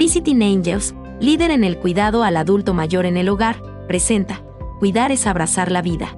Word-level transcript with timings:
Visiting 0.00 0.42
Angels, 0.42 0.94
líder 1.20 1.50
en 1.50 1.62
el 1.62 1.76
cuidado 1.76 2.22
al 2.22 2.38
adulto 2.38 2.72
mayor 2.72 3.04
en 3.04 3.18
el 3.18 3.28
hogar, 3.28 3.62
presenta 3.86 4.42
Cuidar 4.78 5.12
es 5.12 5.26
abrazar 5.26 5.70
la 5.70 5.82
vida. 5.82 6.16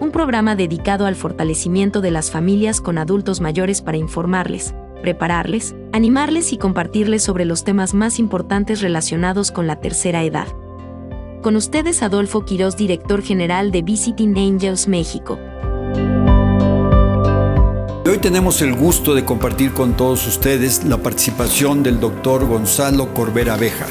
Un 0.00 0.10
programa 0.12 0.56
dedicado 0.56 1.04
al 1.04 1.14
fortalecimiento 1.14 2.00
de 2.00 2.10
las 2.10 2.30
familias 2.30 2.80
con 2.80 2.96
adultos 2.96 3.42
mayores 3.42 3.82
para 3.82 3.98
informarles, 3.98 4.74
prepararles, 5.02 5.76
animarles 5.92 6.54
y 6.54 6.56
compartirles 6.56 7.22
sobre 7.22 7.44
los 7.44 7.64
temas 7.64 7.92
más 7.92 8.18
importantes 8.18 8.80
relacionados 8.80 9.50
con 9.50 9.66
la 9.66 9.76
tercera 9.78 10.24
edad. 10.24 10.48
Con 11.42 11.56
ustedes 11.56 12.02
Adolfo 12.02 12.46
Quirós, 12.46 12.78
director 12.78 13.20
general 13.20 13.72
de 13.72 13.82
Visiting 13.82 14.38
Angels 14.38 14.88
México. 14.88 15.38
Hoy 18.08 18.18
tenemos 18.18 18.62
el 18.62 18.72
gusto 18.72 19.16
de 19.16 19.24
compartir 19.24 19.72
con 19.72 19.96
todos 19.96 20.28
ustedes 20.28 20.84
la 20.84 20.96
participación 20.96 21.82
del 21.82 21.98
doctor 21.98 22.46
Gonzalo 22.46 23.12
Corbera 23.12 23.56
Béjar. 23.56 23.88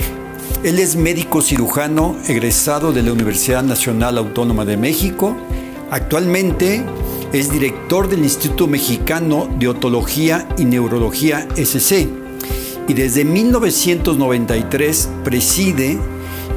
Él 0.63 0.80
es 0.80 0.95
médico 0.95 1.41
cirujano 1.41 2.16
egresado 2.26 2.93
de 2.93 3.04
la 3.04 3.12
Universidad 3.12 3.62
Nacional 3.62 4.17
Autónoma 4.17 4.63
de 4.63 4.77
México. 4.77 5.35
Actualmente 5.91 6.85
es 7.34 7.52
director 7.52 8.07
del 8.07 8.20
Instituto 8.20 8.67
Mexicano 8.67 9.49
de 9.59 9.67
Otología 9.67 10.48
y 10.57 10.63
Neurología 10.63 11.45
SC 11.57 12.07
y 12.88 12.93
desde 12.93 13.26
1993 13.26 15.09
preside 15.26 15.99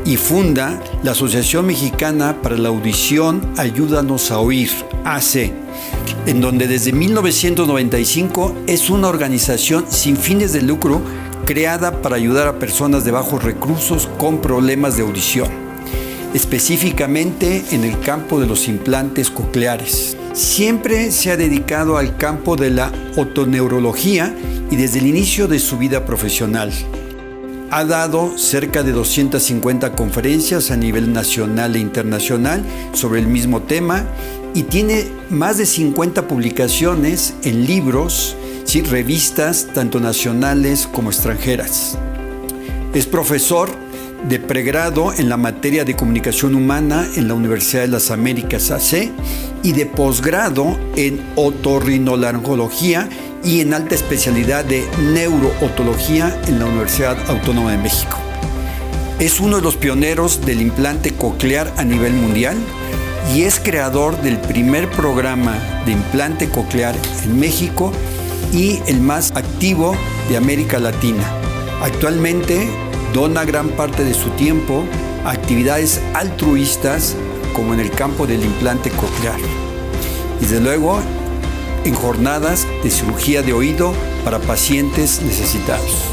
y 0.05 0.16
funda 0.16 0.80
la 1.02 1.11
Asociación 1.11 1.66
Mexicana 1.66 2.41
para 2.41 2.56
la 2.56 2.69
Audición 2.69 3.41
Ayúdanos 3.56 4.30
a 4.30 4.38
Oír, 4.38 4.70
AC, 5.15 5.53
en 6.27 6.41
donde 6.41 6.67
desde 6.67 6.93
1995 6.93 8.55
es 8.67 8.91
una 8.91 9.09
organización 9.09 9.87
sin 9.89 10.17
fines 10.17 10.53
de 10.53 10.62
lucro 10.62 11.01
creada 11.45 12.03
para 12.03 12.17
ayudar 12.17 12.47
a 12.47 12.59
personas 12.59 13.05
de 13.05 13.11
bajos 13.11 13.43
recursos 13.43 14.09
con 14.19 14.41
problemas 14.41 14.97
de 14.97 15.03
audición, 15.03 15.48
específicamente 16.34 17.65
en 17.70 17.84
el 17.84 17.98
campo 18.00 18.39
de 18.39 18.47
los 18.47 18.69
implantes 18.69 19.31
cocleares. 19.31 20.17
Siempre 20.34 21.11
se 21.11 21.31
ha 21.31 21.37
dedicado 21.37 21.97
al 21.97 22.17
campo 22.17 22.56
de 22.56 22.70
la 22.70 22.93
otoneurología 23.17 24.37
y 24.70 24.77
desde 24.77 24.98
el 24.98 25.06
inicio 25.06 25.48
de 25.48 25.59
su 25.59 25.78
vida 25.78 26.05
profesional. 26.05 26.70
Ha 27.70 27.84
dado 27.84 28.38
cerca 28.38 28.83
de 28.83 28.92
250 28.92 29.94
conferencias 29.94 30.70
a 30.70 30.77
nivel 30.77 31.12
nacional 31.12 31.77
e 31.77 31.80
internacional 31.80 32.62
sobre 32.92 33.20
el 33.20 33.27
mismo 33.27 33.60
tema 33.60 34.05
y 34.55 34.62
tiene 34.62 35.06
más 35.28 35.58
de 35.58 35.66
50 35.66 36.27
publicaciones 36.27 37.34
en 37.44 37.66
libros, 37.66 38.36
sí, 38.64 38.80
revistas 38.80 39.69
tanto 39.75 40.00
nacionales 40.00 40.88
como 40.91 41.10
extranjeras. 41.10 41.98
Es 42.94 43.05
profesor 43.05 43.69
de 44.27 44.41
pregrado 44.41 45.12
en 45.12 45.28
la 45.28 45.36
materia 45.36 45.84
de 45.84 45.94
comunicación 45.94 46.55
humana 46.55 47.06
en 47.16 47.28
la 47.28 47.34
Universidad 47.34 47.82
de 47.82 47.88
las 47.88 48.10
Américas 48.10 48.70
AC 48.70 49.10
y 49.62 49.72
de 49.72 49.86
posgrado 49.86 50.78
en 50.97 51.20
otorrinolaringología 51.36 53.08
y 53.44 53.61
en 53.61 53.75
alta 53.75 53.94
especialidad 53.94 54.64
de 54.64 54.89
neurootología 55.12 56.41
en 56.47 56.58
la 56.58 56.67
Universidad 56.67 57.17
Autónoma 57.31 57.72
de 57.72 57.78
México. 57.78 58.17
Es 59.19 59.41
uno 59.41 59.56
de 59.56 59.62
los 59.62 59.77
pioneros 59.77 60.44
del 60.44 60.61
implante 60.61 61.12
coclear 61.14 61.72
a 61.77 61.84
nivel 61.84 62.12
mundial 62.12 62.56
y 63.34 63.42
es 63.42 63.61
creador 63.61 64.20
del 64.22 64.39
primer 64.39 64.89
programa 64.91 65.59
de 65.84 65.92
implante 65.92 66.48
coclear 66.48 66.94
en 67.25 67.39
México 67.39 67.92
y 68.53 68.81
el 68.86 69.00
más 69.00 69.33
activo 69.33 69.94
de 70.28 70.36
América 70.36 70.78
Latina. 70.78 71.25
Actualmente 71.83 72.69
dona 73.12 73.44
gran 73.44 73.69
parte 73.70 74.05
de 74.05 74.14
su 74.14 74.31
tiempo 74.31 74.84
a 75.25 75.33
actividades 75.33 76.00
altruistas 76.14 77.16
como 77.55 77.75
en 77.75 77.81
el 77.81 77.91
campo 77.91 78.27
del 78.27 78.44
implante 78.44 78.91
coclear. 78.91 79.39
Y 80.41 80.44
desde 80.44 80.60
luego 80.60 81.00
en 81.88 81.94
jornadas 81.94 82.66
de 82.82 82.91
cirugía 82.91 83.43
de 83.43 83.54
oído 83.54 83.94
para 84.22 84.38
pacientes 84.38 85.22
necesitados. 85.22 86.04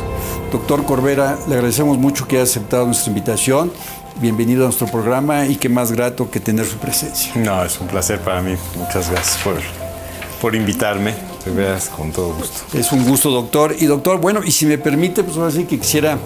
Doctor 0.50 0.86
Corbera, 0.86 1.38
le 1.50 1.56
agradecemos 1.56 1.98
mucho 1.98 2.30
que 2.30 2.38
haya 2.38 2.44
aceptado 2.44 2.86
nuestra 2.86 3.10
invitación. 3.10 3.74
Bienvenido 4.22 4.64
a 4.64 4.66
nuestro 4.68 4.88
programa 4.88 5.46
y 5.46 5.58
qué 5.58 5.68
más 5.68 5.92
grato 5.92 6.32
que 6.32 6.40
tener 6.40 6.66
su 6.66 6.78
presencia. 6.78 7.34
No, 7.36 7.62
es 7.62 7.78
un 7.82 7.88
placer 7.88 8.22
para 8.22 8.42
mí. 8.42 8.56
Muchas 8.78 9.12
gracias 9.12 9.38
por, 9.44 9.56
por 10.40 10.56
invitarme. 10.56 11.14
Te 11.44 11.50
veas 11.50 11.90
con 11.90 12.14
todo 12.14 12.34
gusto. 12.34 12.78
Es 12.78 12.94
un 12.94 13.04
gusto, 13.04 13.30
doctor. 13.30 13.76
Y 13.78 13.86
doctor, 13.86 14.22
bueno, 14.22 14.40
y 14.46 14.52
si 14.52 14.66
me 14.66 14.78
permite, 14.78 15.26
pues 15.26 15.36
ahora 15.36 15.52
sí 15.52 15.66
que 15.66 15.78
quisiera 15.78 16.18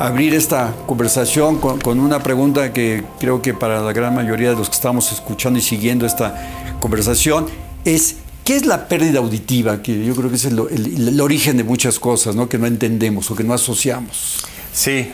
abrir 0.00 0.34
esta 0.34 0.74
conversación 0.86 1.58
con, 1.58 1.80
con, 1.80 2.00
una 2.00 2.20
pregunta 2.20 2.72
que 2.72 3.04
creo 3.20 3.42
que 3.42 3.54
para 3.54 3.80
la 3.80 3.92
gran 3.92 4.12
mayoría 4.12 4.50
de 4.50 4.56
los 4.56 4.68
que 4.68 4.74
estamos 4.74 5.12
escuchando 5.12 5.60
y 5.60 5.62
siguiendo 5.62 6.04
esta 6.04 6.34
conversación 6.80 7.46
es 7.84 8.16
¿qué 8.48 8.56
es 8.56 8.64
la 8.64 8.88
pérdida 8.88 9.18
auditiva? 9.18 9.82
Que 9.82 10.02
yo 10.02 10.14
creo 10.14 10.30
que 10.30 10.36
es 10.36 10.46
el, 10.46 11.20
origen 11.20 11.58
de 11.58 11.64
muchas 11.64 11.98
cosas, 11.98 12.34
¿no? 12.34 12.48
Que 12.48 12.56
no 12.56 12.66
entendemos 12.66 13.30
o 13.30 13.36
que 13.36 13.44
no 13.44 13.52
asociamos. 13.52 14.42
Sí. 14.72 15.12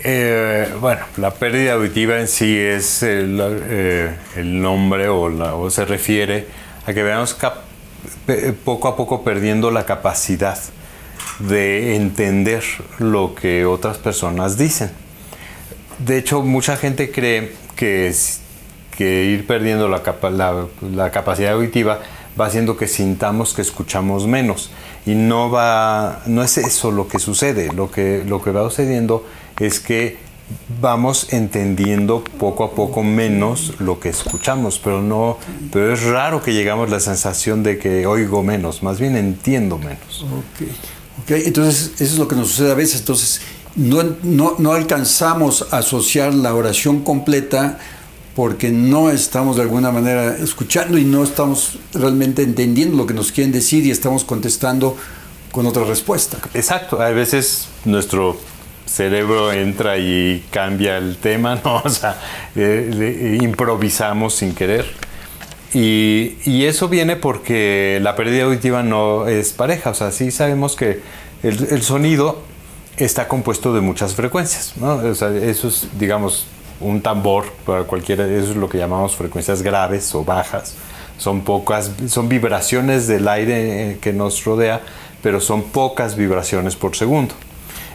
Eh, 0.00 0.68
bueno, 0.78 1.00
la 1.16 1.30
pérdida 1.32 1.72
auditiva 1.72 2.20
en 2.20 2.28
sí 2.28 2.54
es 2.54 3.02
el, 3.02 3.40
eh, 3.42 4.14
nombre 4.44 5.08
o, 5.08 5.70
se 5.70 5.86
refiere 5.86 6.48
a 6.84 6.92
que 6.92 7.02
veamos 7.02 7.34
poco 8.62 8.88
a 8.88 8.96
poco 8.96 9.24
perdiendo 9.24 9.70
la 9.70 9.86
capacidad 9.86 10.58
de 11.38 11.96
entender 11.96 12.62
lo 12.98 13.34
que 13.34 13.64
otras 13.64 13.96
personas 13.96 14.58
dicen. 14.58 14.90
De 15.98 16.18
hecho, 16.18 16.42
mucha 16.42 16.76
gente 16.76 17.10
cree 17.10 17.54
que, 17.74 18.14
que 18.96 19.24
ir 19.24 19.46
perdiendo 19.46 19.88
la, 19.88 20.02
la, 20.94 21.10
capacidad 21.10 21.52
auditiva 21.52 22.00
va 22.38 22.46
haciendo 22.46 22.76
que 22.76 22.86
sintamos 22.86 23.54
que 23.54 23.62
escuchamos 23.62 24.26
menos. 24.26 24.70
Y 25.04 25.14
no, 25.14 25.50
va, 25.50 26.22
no 26.26 26.42
es 26.42 26.58
eso 26.58 26.90
lo 26.90 27.08
que 27.08 27.18
sucede. 27.18 27.72
Lo 27.72 27.90
que, 27.90 28.22
lo 28.26 28.42
que 28.42 28.52
va 28.52 28.62
sucediendo 28.68 29.26
es 29.58 29.80
que 29.80 30.18
vamos 30.80 31.32
entendiendo 31.32 32.22
poco 32.38 32.64
a 32.64 32.72
poco 32.72 33.02
menos 33.02 33.74
lo 33.80 33.98
que 33.98 34.10
escuchamos, 34.10 34.78
pero 34.78 35.00
no, 35.00 35.38
pero 35.72 35.92
es 35.92 36.02
raro 36.04 36.42
que 36.42 36.52
llegamos 36.52 36.88
a 36.88 36.92
la 36.92 37.00
sensación 37.00 37.62
de 37.62 37.78
que 37.78 38.06
oigo 38.06 38.42
menos, 38.42 38.82
más 38.82 39.00
bien 39.00 39.16
entiendo 39.16 39.78
menos. 39.78 40.24
Okay. 40.54 40.72
Okay. 41.24 41.42
Entonces, 41.46 41.92
eso 41.94 42.14
es 42.14 42.18
lo 42.18 42.28
que 42.28 42.36
nos 42.36 42.48
sucede 42.48 42.72
a 42.72 42.74
veces. 42.74 43.00
Entonces, 43.00 43.40
no, 43.76 44.02
no, 44.22 44.56
no 44.58 44.72
alcanzamos 44.72 45.68
a 45.70 45.78
asociar 45.78 46.34
la 46.34 46.54
oración 46.54 47.02
completa 47.02 47.78
porque 48.34 48.70
no 48.70 49.10
estamos 49.10 49.56
de 49.56 49.62
alguna 49.62 49.90
manera 49.90 50.36
escuchando 50.36 50.96
y 50.96 51.04
no 51.04 51.22
estamos 51.22 51.78
realmente 51.92 52.42
entendiendo 52.42 52.96
lo 52.96 53.06
que 53.06 53.14
nos 53.14 53.30
quieren 53.30 53.52
decir 53.52 53.84
y 53.84 53.90
estamos 53.90 54.24
contestando 54.24 54.96
con 55.50 55.66
otra 55.66 55.84
respuesta. 55.84 56.38
Exacto, 56.54 57.00
a 57.00 57.10
veces 57.10 57.68
nuestro 57.84 58.36
cerebro 58.86 59.52
entra 59.52 59.98
y 59.98 60.44
cambia 60.50 60.98
el 60.98 61.16
tema, 61.16 61.60
¿no? 61.64 61.82
O 61.84 61.90
sea, 61.90 62.18
eh, 62.56 63.38
improvisamos 63.40 64.34
sin 64.34 64.54
querer. 64.54 64.86
Y, 65.74 66.36
y, 66.44 66.66
eso 66.66 66.88
viene 66.88 67.16
porque 67.16 67.98
la 68.02 68.14
pérdida 68.14 68.44
auditiva 68.44 68.82
no 68.82 69.26
es 69.26 69.52
pareja, 69.52 69.90
o 69.90 69.94
sea, 69.94 70.10
sí 70.10 70.30
sabemos 70.30 70.76
que 70.76 71.00
el, 71.42 71.66
el 71.70 71.80
sonido 71.80 72.42
está 72.98 73.26
compuesto 73.26 73.72
de 73.72 73.80
muchas 73.80 74.14
frecuencias, 74.14 74.74
¿no? 74.76 74.96
O 74.96 75.14
sea, 75.14 75.34
eso 75.34 75.68
es, 75.68 75.88
digamos, 75.98 76.46
un 76.82 77.00
tambor 77.00 77.44
para 77.64 77.84
cualquiera, 77.84 78.26
eso 78.26 78.50
es 78.50 78.56
lo 78.56 78.68
que 78.68 78.78
llamamos 78.78 79.14
frecuencias 79.16 79.62
graves 79.62 80.14
o 80.14 80.24
bajas. 80.24 80.74
Son 81.18 81.42
pocas, 81.42 81.90
son 82.08 82.28
vibraciones 82.28 83.06
del 83.06 83.28
aire 83.28 83.98
que 84.00 84.12
nos 84.12 84.44
rodea, 84.44 84.80
pero 85.22 85.40
son 85.40 85.62
pocas 85.64 86.16
vibraciones 86.16 86.76
por 86.76 86.96
segundo. 86.96 87.34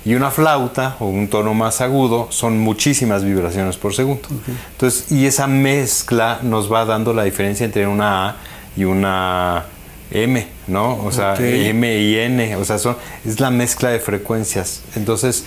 Y 0.05 0.15
una 0.15 0.31
flauta 0.31 0.95
o 0.99 1.07
un 1.07 1.27
tono 1.27 1.53
más 1.53 1.81
agudo 1.81 2.27
son 2.29 2.57
muchísimas 2.59 3.25
vibraciones 3.25 3.75
por 3.75 3.93
segundo. 3.93 4.29
Entonces, 4.71 5.11
y 5.11 5.25
esa 5.25 5.47
mezcla 5.47 6.39
nos 6.43 6.71
va 6.71 6.85
dando 6.85 7.13
la 7.13 7.23
diferencia 7.23 7.65
entre 7.65 7.85
una 7.87 8.29
A 8.29 8.35
y 8.77 8.85
una 8.85 9.65
M, 10.11 10.47
¿no? 10.67 11.03
O 11.03 11.11
sea, 11.11 11.33
okay. 11.33 11.67
M 11.67 11.99
y 11.99 12.17
N, 12.17 12.55
o 12.55 12.63
sea, 12.63 12.77
son, 12.77 12.95
es 13.25 13.41
la 13.41 13.51
mezcla 13.51 13.89
de 13.89 13.99
frecuencias. 13.99 14.83
Entonces, 14.95 15.45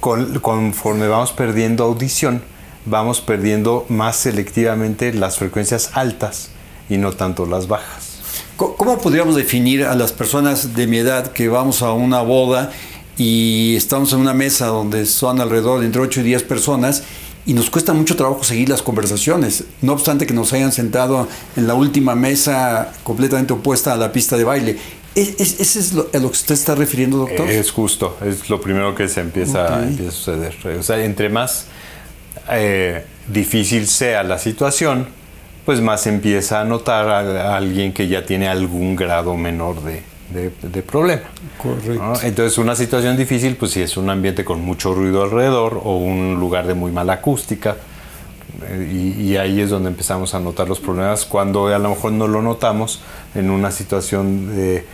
con, 0.00 0.38
conforme 0.38 1.06
vamos 1.08 1.32
perdiendo 1.32 1.84
audición, 1.84 2.42
vamos 2.84 3.20
perdiendo 3.20 3.86
más 3.88 4.16
selectivamente 4.16 5.12
las 5.12 5.38
frecuencias 5.38 5.90
altas 5.94 6.50
y 6.88 6.98
no 6.98 7.12
tanto 7.12 7.46
las 7.46 7.68
bajas. 7.68 8.12
¿Cómo 8.56 8.98
podríamos 8.98 9.34
definir 9.34 9.84
a 9.84 9.94
las 9.94 10.12
personas 10.12 10.74
de 10.74 10.86
mi 10.86 10.98
edad 10.98 11.32
que 11.32 11.48
vamos 11.48 11.82
a 11.82 11.92
una 11.92 12.22
boda 12.22 12.70
y 13.16 13.74
estamos 13.76 14.12
en 14.12 14.20
una 14.20 14.34
mesa 14.34 14.66
donde 14.66 15.06
son 15.06 15.40
alrededor 15.40 15.80
de 15.80 15.86
entre 15.86 16.00
8 16.00 16.20
y 16.20 16.24
10 16.24 16.42
personas 16.44 17.02
y 17.44 17.54
nos 17.54 17.70
cuesta 17.70 17.92
mucho 17.92 18.14
trabajo 18.14 18.44
seguir 18.44 18.68
las 18.68 18.82
conversaciones, 18.82 19.64
no 19.80 19.92
obstante 19.92 20.26
que 20.26 20.34
nos 20.34 20.52
hayan 20.52 20.70
sentado 20.70 21.26
en 21.56 21.66
la 21.66 21.74
última 21.74 22.14
mesa 22.14 22.92
completamente 23.02 23.52
opuesta 23.52 23.92
a 23.92 23.96
la 23.96 24.12
pista 24.12 24.36
de 24.36 24.44
baile. 24.44 24.78
¿Es, 25.14 25.60
¿Ese 25.60 25.80
es 25.80 25.92
lo, 25.92 26.08
a 26.12 26.18
lo 26.18 26.30
que 26.30 26.38
usted 26.38 26.54
está 26.54 26.74
refiriendo, 26.74 27.18
doctor? 27.18 27.50
Es 27.50 27.70
justo, 27.70 28.16
es 28.24 28.48
lo 28.48 28.60
primero 28.60 28.94
que 28.94 29.08
se 29.08 29.20
empieza, 29.20 29.82
empieza 29.82 30.08
a 30.08 30.12
suceder. 30.12 30.78
O 30.78 30.82
sea, 30.82 31.04
entre 31.04 31.28
más 31.28 31.66
eh, 32.50 33.04
difícil 33.28 33.86
sea 33.86 34.22
la 34.22 34.38
situación, 34.38 35.06
pues 35.64 35.80
más 35.80 36.06
empieza 36.06 36.60
a 36.60 36.64
notar 36.64 37.08
a, 37.08 37.56
alguien 37.56 37.92
que 37.92 38.08
ya 38.08 38.24
tiene 38.24 38.48
algún 38.48 38.96
grado 38.96 39.36
menor 39.36 39.82
de, 39.82 40.02
de, 40.32 40.82
problema. 40.82 41.22
Correcto. 41.62 42.20
Entonces, 42.22 42.58
una 42.58 42.74
situación 42.74 43.16
difícil, 43.16 43.56
pues 43.56 43.72
si 43.72 43.82
es 43.82 43.96
un 43.96 44.10
ambiente 44.10 44.44
con 44.44 44.60
mucho 44.60 44.94
ruido 44.94 45.22
alrededor 45.22 45.80
o 45.82 45.96
un 45.96 46.38
lugar 46.40 46.66
de 46.66 46.74
muy 46.74 46.90
mala 46.90 47.14
acústica, 47.14 47.76
eh, 48.64 49.16
y, 49.18 49.36
ahí 49.36 49.60
es 49.60 49.70
donde 49.70 49.88
empezamos 49.88 50.34
a 50.34 50.40
notar 50.40 50.68
los 50.68 50.80
problemas 50.80 51.24
cuando 51.24 51.68
a 51.68 51.78
lo 51.78 51.90
mejor 51.90 52.12
no 52.12 52.28
lo 52.28 52.42
notamos 52.42 53.00
en 53.34 53.50
una 53.50 53.70
situación 53.70 54.50
eh, 54.52 54.84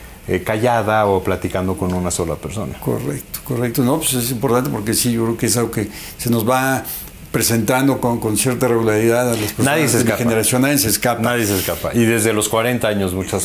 callada 0.44 1.06
o 1.06 1.22
platicando 1.22 1.76
con 1.76 1.92
una 1.94 2.10
sola 2.10 2.34
persona. 2.36 2.78
Correcto, 2.78 3.40
correcto. 3.44 3.82
No, 3.82 3.96
pues 3.96 4.12
es 4.14 4.30
importante 4.30 4.70
porque 4.70 4.92
sí, 4.92 5.12
yo 5.12 5.24
creo 5.24 5.36
que 5.38 5.46
es 5.46 5.56
algo 5.56 5.70
que 5.70 5.88
se 6.18 6.30
nos 6.30 6.48
va 6.48 6.84
presentando 7.30 8.00
con, 8.00 8.20
con, 8.20 8.36
cierta 8.36 8.68
regularidad 8.68 9.28
a 9.28 9.36
las 9.36 9.52
personas 9.52 9.76
nadie 9.76 9.88
se 9.88 10.02
de 10.02 10.12
generación, 10.12 10.62
nadie 10.62 10.78
se 10.78 10.88
escapa. 10.88 11.20
Nadie 11.20 11.46
se 11.46 11.56
escapa. 11.56 11.90
Y 11.94 12.04
desde 12.04 12.32
los 12.32 12.48
40 12.48 12.88
años 12.88 13.12
mucha 13.12 13.38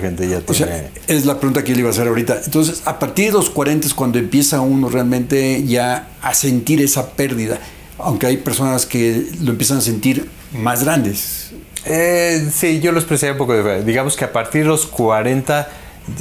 gente 0.00 0.28
ya 0.28 0.40
tiene... 0.40 0.44
O 0.46 0.54
sea, 0.54 0.90
es 1.06 1.24
la 1.24 1.38
pregunta 1.38 1.64
que 1.64 1.72
le 1.72 1.80
iba 1.80 1.88
a 1.88 1.92
hacer 1.92 2.06
ahorita. 2.06 2.40
Entonces, 2.44 2.82
a 2.84 2.98
partir 2.98 3.26
de 3.26 3.32
los 3.32 3.48
40 3.50 3.86
es 3.86 3.94
cuando 3.94 4.18
empieza 4.18 4.60
uno 4.60 4.88
realmente 4.88 5.64
ya 5.64 6.08
a 6.20 6.34
sentir 6.34 6.82
esa 6.82 7.10
pérdida, 7.12 7.58
aunque 7.98 8.26
hay 8.26 8.36
personas 8.36 8.84
que 8.84 9.26
lo 9.40 9.52
empiezan 9.52 9.78
a 9.78 9.80
sentir 9.80 10.28
más 10.52 10.84
grandes. 10.84 11.52
Eh, 11.86 12.46
sí, 12.52 12.80
yo 12.80 12.92
lo 12.92 12.98
expresé 12.98 13.32
un 13.32 13.38
poco. 13.38 13.54
De, 13.54 13.84
digamos 13.84 14.16
que 14.16 14.24
a 14.24 14.32
partir 14.32 14.62
de 14.62 14.68
los 14.68 14.86
40 14.86 15.66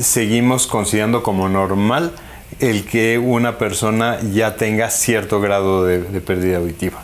seguimos 0.01 0.67
considerando 0.67 1.21
como 1.21 1.49
normal 1.49 2.13
el 2.59 2.85
que 2.85 3.17
una 3.17 3.57
persona 3.57 4.19
ya 4.33 4.55
tenga 4.55 4.89
cierto 4.89 5.41
grado 5.41 5.85
de 5.85 6.21
pérdida 6.21 6.57
auditiva. 6.57 7.03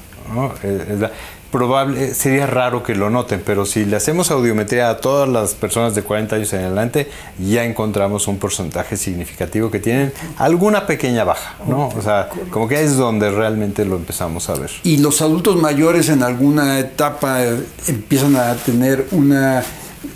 Probable, 1.55 2.13
sería 2.13 2.47
raro 2.47 2.83
que 2.83 2.95
lo 2.95 3.09
noten, 3.09 3.41
pero 3.45 3.65
si 3.65 3.85
le 3.85 3.95
hacemos 3.95 4.29
audiometría 4.29 4.89
a 4.89 4.97
todas 4.97 5.29
las 5.29 5.53
personas 5.53 5.95
de 5.95 6.01
40 6.01 6.35
años 6.35 6.51
en 6.51 6.65
adelante, 6.65 7.09
ya 7.39 7.63
encontramos 7.63 8.27
un 8.27 8.39
porcentaje 8.39 8.97
significativo 8.97 9.71
que 9.71 9.79
tienen 9.79 10.11
alguna 10.37 10.85
pequeña 10.85 11.23
baja, 11.23 11.55
¿no? 11.65 11.87
O 11.95 12.01
sea, 12.01 12.27
como 12.49 12.67
que 12.67 12.83
es 12.83 12.97
donde 12.97 13.31
realmente 13.31 13.85
lo 13.85 13.95
empezamos 13.95 14.49
a 14.49 14.55
ver. 14.55 14.69
¿Y 14.83 14.97
los 14.97 15.21
adultos 15.21 15.55
mayores 15.55 16.09
en 16.09 16.23
alguna 16.23 16.77
etapa 16.77 17.45
eh, 17.45 17.57
empiezan 17.87 18.35
a 18.35 18.53
tener 18.55 19.07
una 19.11 19.63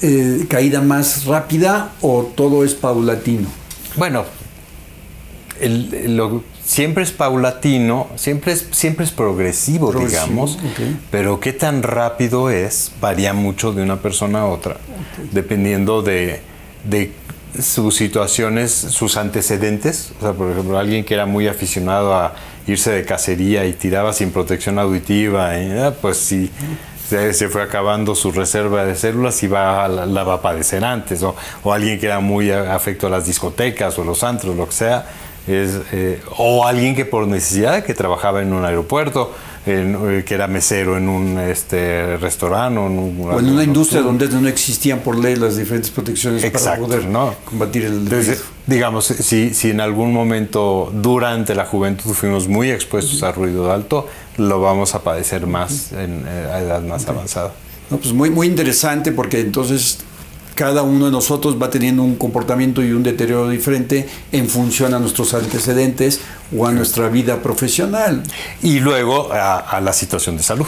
eh, 0.02 0.46
caída 0.50 0.82
más 0.82 1.24
rápida 1.24 1.92
o 2.02 2.34
todo 2.36 2.66
es 2.66 2.74
paulatino? 2.76 3.48
Bueno, 3.96 4.26
lo, 6.08 6.44
siempre 6.70 7.02
es 7.02 7.12
paulatino, 7.12 8.10
siempre 8.16 8.52
es, 8.52 8.68
siempre 8.70 9.04
es 9.04 9.12
progresivo, 9.12 9.92
digamos, 9.92 10.60
pero 11.10 11.40
qué 11.40 11.52
tan 11.52 11.82
rápido 11.82 12.52
es 12.52 12.92
varía 13.02 13.34
mucho 13.34 13.74
de 13.74 13.82
una 13.82 13.96
persona 14.04 14.42
a 14.42 14.46
otra, 14.46 14.78
dependiendo 15.32 16.04
de, 16.04 16.42
sus 17.60 17.96
situaciones, 17.96 18.72
sus 18.72 19.18
antecedentes. 19.18 20.12
O 20.20 20.22
sea, 20.22 20.34
por 20.34 20.52
ejemplo, 20.52 20.78
alguien 20.78 21.04
que 21.04 21.16
era 21.16 21.26
muy 21.26 21.48
aficionado 21.48 22.14
a 22.14 22.36
irse 22.68 22.92
de 22.92 23.04
cacería 23.04 23.66
y 23.66 23.74
tiraba 23.74 24.14
sin 24.14 24.30
protección 24.30 24.78
auditiva, 24.78 25.54
ah, 25.56 25.94
pues 26.00 26.18
sí. 26.18 26.52
Se, 27.10 27.50
fue 27.50 27.64
acabando 27.64 28.14
su 28.14 28.32
reserva 28.32 28.86
de 28.86 28.94
células 28.94 29.42
y 29.42 29.48
va, 29.48 29.88
la, 29.88 30.24
va 30.24 30.36
a 30.36 30.42
padecer 30.44 30.86
antes, 30.86 31.24
o, 31.24 31.36
o 31.64 31.74
alguien 31.74 32.00
que 32.00 32.06
era 32.06 32.20
muy 32.20 32.52
afecto 32.52 33.08
a 33.08 33.10
las 33.10 33.26
discotecas 33.26 33.98
o 33.98 34.04
los 34.04 34.24
antros, 34.24 34.56
lo 34.56 34.68
que 34.68 34.74
sea, 34.74 35.08
es, 35.56 35.82
eh, 35.92 36.22
o 36.38 36.66
alguien 36.66 36.96
que 36.96 37.06
por 37.06 37.28
necesidad, 37.28 37.84
que 37.84 37.94
trabajaba 37.94 38.42
en 38.42 38.54
un 38.54 38.66
aeropuerto, 38.66 39.34
eh, 39.66 40.24
que 40.26 40.34
era 40.34 40.48
mesero 40.48 40.98
en 40.98 41.10
un 41.10 41.38
este, 41.38 42.18
restaurante. 42.18 42.80
O 42.80 43.40
en, 43.40 43.50
una 43.50 43.64
industria 43.64 44.02
donde 44.02 44.28
no 44.30 44.48
existían 44.48 45.00
por 45.00 45.18
ley 45.18 45.36
las 45.36 45.58
diferentes 45.58 45.92
protecciones 45.92 46.44
para 46.52 46.78
poder 46.78 47.08
combatir 47.46 47.86
el 47.86 47.94
Entonces, 47.94 48.44
Digamos, 48.70 49.06
si, 49.06 49.56
si 49.56 49.72
en 49.72 49.82
algún 49.82 50.14
momento 50.14 50.92
durante 50.94 51.56
la 51.56 51.66
juventud 51.66 52.12
fuimos 52.14 52.48
muy 52.48 52.70
expuestos 52.70 53.24
a 53.24 53.32
ruido 53.32 53.72
alto, 53.72 54.08
lo 54.38 54.62
vamos 54.62 54.94
a 54.94 55.02
padecer 55.02 55.48
más 55.48 55.92
en 55.92 56.24
eh, 56.28 56.64
edad 56.64 56.82
más 56.84 57.08
avanzada. 57.08 57.52
No, 57.90 57.98
pues 57.98 58.14
muy, 58.14 58.30
muy 58.30 58.46
interesante 58.46 59.12
porque 59.12 59.40
entonces 59.40 60.00
cada 60.60 60.84
uno 60.84 61.06
de 61.06 61.12
nosotros 61.12 61.56
va 61.56 61.70
teniendo 61.70 62.04
un 62.04 62.18
comportamiento 62.18 62.84
y 62.84 62.92
un 62.92 63.02
deterioro 63.02 63.48
diferente 63.48 64.06
en 64.34 64.50
función 64.50 64.94
a 64.94 65.00
nuestros 65.00 65.34
antecedentes 65.34 66.20
o 66.54 66.68
a 66.68 66.74
nuestra 66.74 67.08
vida 67.08 67.38
profesional. 67.38 68.22
Y 68.62 68.82
luego 68.82 69.30
a, 69.32 69.80
la 69.80 69.94
situación 69.94 70.36
de 70.36 70.44
salud. 70.44 70.68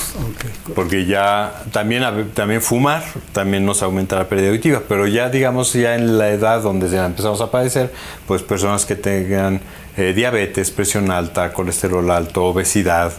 Porque 0.75 1.05
ya 1.05 1.63
también, 1.73 2.31
también 2.33 2.61
fumar 2.61 3.03
también 3.33 3.65
nos 3.65 3.83
aumenta 3.83 4.15
la 4.15 4.29
pérdida 4.29 4.47
auditiva, 4.47 4.81
pero 4.87 5.07
ya 5.07 5.27
digamos 5.27 5.73
ya 5.73 5.95
en 5.95 6.17
la 6.17 6.29
edad 6.29 6.63
donde 6.63 6.87
ya 6.89 7.05
empezamos 7.05 7.41
a 7.41 7.51
padecer, 7.51 7.91
pues 8.27 8.43
personas 8.43 8.85
que 8.85 8.95
tengan 8.95 9.59
eh, 9.97 10.13
diabetes, 10.15 10.71
presión 10.71 11.11
alta, 11.11 11.51
colesterol 11.51 12.09
alto, 12.11 12.45
obesidad, 12.45 13.11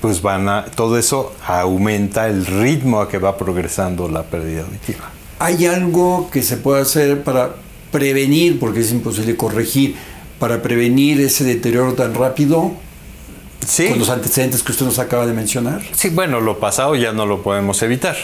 pues 0.00 0.20
van 0.20 0.48
a, 0.48 0.64
todo 0.64 0.98
eso 0.98 1.32
aumenta 1.46 2.26
el 2.26 2.44
ritmo 2.44 3.02
a 3.02 3.08
que 3.08 3.18
va 3.18 3.38
progresando 3.38 4.08
la 4.08 4.24
pérdida 4.24 4.62
auditiva. 4.62 5.21
¿Hay 5.42 5.66
algo 5.66 6.30
que 6.30 6.40
se 6.40 6.56
pueda 6.56 6.82
hacer 6.82 7.24
para 7.24 7.56
prevenir, 7.90 8.60
porque 8.60 8.78
es 8.78 8.92
imposible 8.92 9.36
corregir, 9.36 9.96
para 10.38 10.62
prevenir 10.62 11.20
ese 11.20 11.42
deterioro 11.42 11.94
tan 11.94 12.14
rápido? 12.14 12.70
Sí. 13.66 13.88
Con 13.88 13.98
los 13.98 14.08
antecedentes 14.08 14.62
que 14.62 14.70
usted 14.70 14.86
nos 14.86 15.00
acaba 15.00 15.26
de 15.26 15.32
mencionar. 15.32 15.82
Sí, 15.96 16.10
bueno, 16.10 16.40
lo 16.40 16.60
pasado 16.60 16.94
ya 16.94 17.12
no 17.12 17.26
lo 17.26 17.42
podemos 17.42 17.82
evitar, 17.82 18.14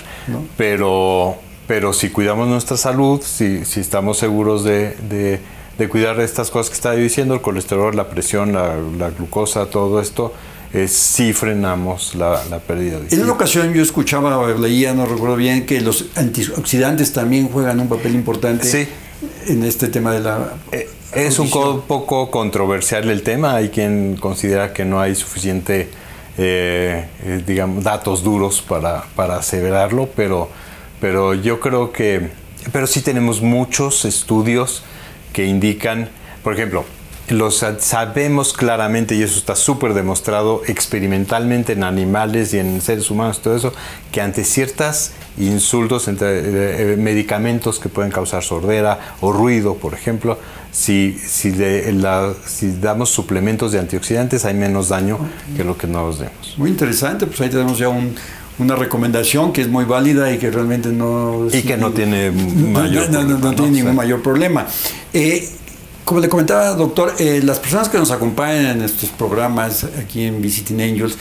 pero, 0.57 1.35
pero 1.67 1.93
si 1.93 2.11
cuidamos 2.11 2.47
nuestra 2.47 2.77
salud, 2.77 3.21
si, 3.21 3.65
si 3.65 3.81
estamos 3.81 4.17
seguros 4.19 4.63
de, 4.63 5.41
de, 5.77 5.89
cuidar 5.89 6.19
de 6.19 6.25
estas 6.25 6.53
cosas 6.53 6.71
que 6.71 6.77
estaba 6.77 6.95
diciendo, 6.95 7.35
el 7.35 7.41
colesterol, 7.41 7.97
la 7.97 8.11
presión, 8.11 8.53
la, 8.53 8.77
la 8.97 9.11
glucosa, 9.11 9.67
todo 9.67 10.01
esto, 10.01 10.33
si 10.73 10.89
sí 10.89 11.33
frenamos 11.33 12.15
la, 12.15 12.43
pérdida 12.67 13.01
de 13.01 13.15
En 13.15 13.23
una 13.23 13.33
ocasión 13.33 13.73
yo 13.73 13.83
escuchaba, 13.83 14.47
leía, 14.55 14.93
no 14.93 15.07
recuerdo 15.07 15.37
bien, 15.37 15.65
que 15.65 15.81
los 15.81 16.07
antioxidantes 16.15 17.13
también 17.13 17.49
juegan 17.49 17.81
un 17.81 17.89
papel 17.89 18.15
importante 18.15 18.89
en 19.47 19.65
este 19.65 19.89
tema 19.89 20.13
de 20.13 20.21
la... 20.21 20.55
Eh, 20.73 20.89
es 21.15 21.39
un 21.39 21.51
poco 21.51 22.31
controversial 22.31 23.09
el 23.09 23.23
tema, 23.23 23.55
hay 23.55 23.71
quien 23.71 24.17
considera 24.17 24.75
que 24.75 24.85
no 24.85 25.01
hay 25.01 25.15
suficiente, 25.15 25.89
eh, 26.37 27.07
eh, 27.25 27.43
digamos, 27.47 27.83
datos 27.83 28.23
duros 28.23 28.61
para, 28.61 29.05
para 29.17 29.37
aseverarlo, 29.37 30.11
pero, 30.15 30.51
pero 31.01 31.33
yo 31.33 31.61
creo 31.61 31.93
que, 31.93 32.29
pero 32.73 32.87
sí 32.87 33.01
tenemos 33.01 33.41
muchos 33.41 34.05
estudios 34.05 34.83
que 35.33 35.47
indican, 35.47 36.11
por 36.43 36.53
ejemplo, 36.53 36.85
los 37.29 37.65
sabemos 37.79 38.53
claramente, 38.53 39.15
y 39.15 39.23
eso 39.23 39.39
está 39.39 39.55
súper 39.55 39.95
demostrado 39.95 40.63
experimentalmente 40.67 41.73
en 41.75 41.85
animales 41.85 42.55
y 42.55 42.59
en 42.59 42.81
seres 42.81 43.11
humanos, 43.11 43.41
todo 43.41 43.57
eso, 43.57 43.73
que 44.13 44.21
ante 44.21 44.45
ciertos 44.45 45.13
insultos, 45.39 46.09
entre 46.09 46.93
eh, 46.93 46.97
medicamentos 46.97 47.79
que 47.79 47.89
pueden 47.89 48.11
causar 48.11 48.43
sordera 48.43 49.17
o 49.21 49.33
ruido, 49.33 49.75
por 49.75 49.95
ejemplo, 49.95 50.39
si, 50.73 51.19
si, 51.19 51.53
si, 52.47 52.73
damos 52.81 53.11
suplementos 53.11 53.73
de 53.73 53.79
antioxidantes 53.79 54.45
hay 54.45 54.55
menos 54.55 54.89
daño 54.89 55.19
que 55.57 55.65
lo 55.65 55.77
que 55.77 55.87
no 55.87 56.07
los 56.07 56.19
demos. 56.19 56.55
Muy 56.57 56.71
interesante, 56.71 57.27
pues 57.27 57.41
ahí 57.41 57.51
tenemos 57.51 57.79
ya 57.79 57.89
una 58.59 58.75
recomendación 58.75 59.53
que 59.53 59.61
es 59.63 59.69
muy 59.69 59.85
válida 59.85 60.33
y 60.33 60.39
que 60.39 60.51
realmente 60.51 60.89
no... 60.91 61.47
Y 61.53 61.63
que 61.63 61.77
no 61.77 61.93
tiene 61.93 62.31
mayor 62.31 63.11
no, 63.11 63.23
no, 63.23 63.39
no, 63.39 63.55
tiene 63.55 63.71
ningún 63.71 63.95
mayor 63.95 64.23
problema. 64.23 64.67
Eh, 65.13 65.49
como 66.09 66.21
le 66.21 66.31
comentaba, 66.31 66.71
doctor, 66.71 67.15
eh, 67.19 67.43
las 67.45 67.59
personas 67.59 67.91
que 67.91 67.99
nos 67.99 68.11
acompañan 68.11 68.79
en 68.79 68.83
estos 68.83 69.11
programas 69.11 69.85
aquí 69.85 70.23
en 70.25 70.41
Visiting 70.41 70.81
Angels, 70.81 71.19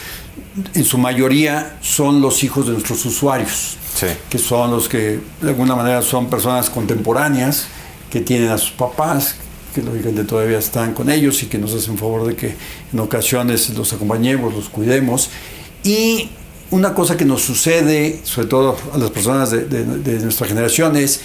en 0.74 0.86
su 0.86 0.98
mayoría 0.98 1.78
son 1.82 2.22
los 2.22 2.42
hijos 2.42 2.68
de 2.68 2.72
nuestros 2.72 3.06
usuarios, 3.06 3.76
que 4.30 4.38
son 4.38 4.72
los 4.72 4.88
que 4.88 5.20
de 5.42 5.50
alguna 5.50 5.76
manera 5.76 6.02
son 6.02 6.30
personas 6.30 6.70
contemporáneas, 6.70 7.68
que 8.10 8.22
tienen 8.22 8.48
a 8.48 8.58
sus 8.58 8.72
papás, 8.72 9.36
que 9.76 9.82
lógicamente 9.82 10.24
todavía 10.24 10.58
están 10.58 10.94
con 10.94 11.10
ellos 11.10 11.44
y 11.44 11.48
que 11.48 11.58
nos 11.58 11.74
hacen 11.74 11.98
favor 11.98 12.26
de 12.26 12.38
que 12.38 12.56
en 12.94 13.00
ocasiones 13.02 13.70
los 13.72 13.92
acompañemos, 13.92 14.54
los 14.54 14.70
cuidemos. 14.70 15.32
Y 15.84 16.30
una 16.72 16.94
cosa 16.94 17.18
que 17.18 17.26
nos 17.26 17.42
sucede, 17.42 18.22
sobre 18.24 18.48
todo 18.48 18.78
a 18.94 18.98
las 18.98 19.12
personas 19.12 19.52
de, 19.52 19.66
de 19.66 20.20
nuestra 20.22 20.48
generación, 20.48 20.96
es 20.96 21.20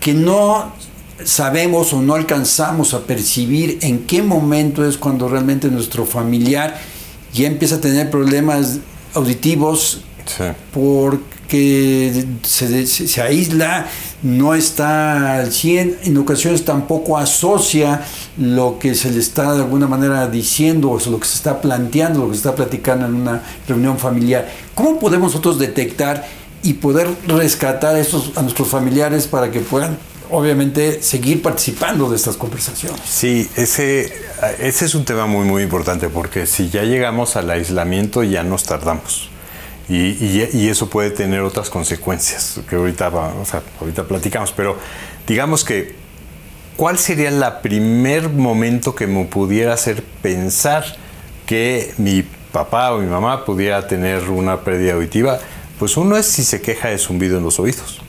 que 0.00 0.12
no 0.12 0.74
sabemos 1.24 1.92
o 1.92 2.02
no 2.02 2.14
alcanzamos 2.14 2.94
a 2.94 3.00
percibir 3.00 3.78
en 3.82 4.06
qué 4.06 4.22
momento 4.22 4.86
es 4.86 4.96
cuando 4.96 5.28
realmente 5.28 5.68
nuestro 5.68 6.04
familiar 6.04 6.78
ya 7.32 7.46
empieza 7.46 7.76
a 7.76 7.80
tener 7.80 8.10
problemas 8.10 8.78
auditivos 9.14 10.02
porque 10.72 12.24
se, 12.42 13.22
aísla, 13.22 13.86
no 14.22 14.54
está 14.54 15.38
al 15.38 15.52
100, 15.52 15.98
en 16.04 16.18
ocasiones 16.18 16.64
tampoco 16.64 17.18
asocia 17.18 18.02
lo 18.36 18.78
que 18.78 18.94
se 18.94 19.10
le 19.10 19.18
está 19.18 19.54
de 19.54 19.62
alguna 19.62 19.88
manera 19.88 20.28
diciendo 20.28 20.90
o 20.90 21.10
lo 21.10 21.18
que 21.18 21.26
se 21.26 21.36
está 21.36 21.60
planteando, 21.60 22.20
lo 22.20 22.26
que 22.28 22.34
se 22.34 22.38
está 22.38 22.54
platicando 22.54 23.06
en 23.06 23.14
una 23.14 23.42
reunión 23.66 23.98
familiar. 23.98 24.48
¿Cómo 24.74 24.98
podemos 25.00 25.32
nosotros 25.32 25.58
detectar 25.58 26.26
y 26.62 26.74
poder 26.74 27.08
rescatar 27.26 27.96
a, 27.96 28.00
a 28.00 28.42
nuestros 28.42 28.68
familiares 28.68 29.26
para 29.26 29.50
que 29.50 29.60
puedan 29.60 29.98
obviamente 30.30 31.02
seguir 31.02 31.42
participando 31.42 32.08
de 32.08 32.16
estas 32.16 32.36
conversaciones. 32.36 33.00
Sí, 33.04 33.48
ese, 33.56 34.12
ese 34.60 34.84
es 34.84 34.94
un 34.94 35.04
tema 35.04 35.26
muy 35.26 35.44
muy 35.44 35.62
importante 35.62 36.08
porque 36.08 36.46
si 36.46 36.70
ya 36.70 36.82
llegamos 36.84 37.36
al 37.36 37.50
aislamiento 37.50 38.22
ya 38.22 38.42
nos 38.42 38.64
tardamos. 38.64 39.30
Y, 39.90 40.68
eso 40.68 40.88
puede 40.88 41.10
tener 41.10 41.40
otras 41.40 41.68
consecuencias 41.68 42.60
que 42.68 42.76
ahorita, 42.76 43.08
o 43.08 43.44
ahorita 43.80 44.04
platicamos, 44.04 44.52
pero 44.52 44.76
digamos 45.26 45.64
que, 45.64 45.96
¿cuál 46.76 46.96
sería 46.96 47.28
el 47.28 47.42
primer 47.60 48.28
momento 48.28 48.94
que 48.94 49.08
me 49.08 49.24
pudiera 49.24 49.74
hacer 49.74 50.04
pensar 50.22 50.84
que 51.44 51.92
mi 51.98 52.22
papá 52.52 52.92
o 52.92 52.98
mi 52.98 53.08
mamá 53.08 53.44
pudiera 53.44 53.84
tener 53.88 54.30
una 54.30 54.60
pérdida 54.60 54.92
auditiva? 54.92 55.40
Pues 55.80 55.96
uno 55.96 56.18
es 56.18 56.26
si 56.26 56.44
se 56.44 56.60
queja 56.60 56.90
de 56.90 56.98
zumbido 56.98 57.38
en 57.38 57.42
los 57.42 57.58
oídos. 57.58 58.02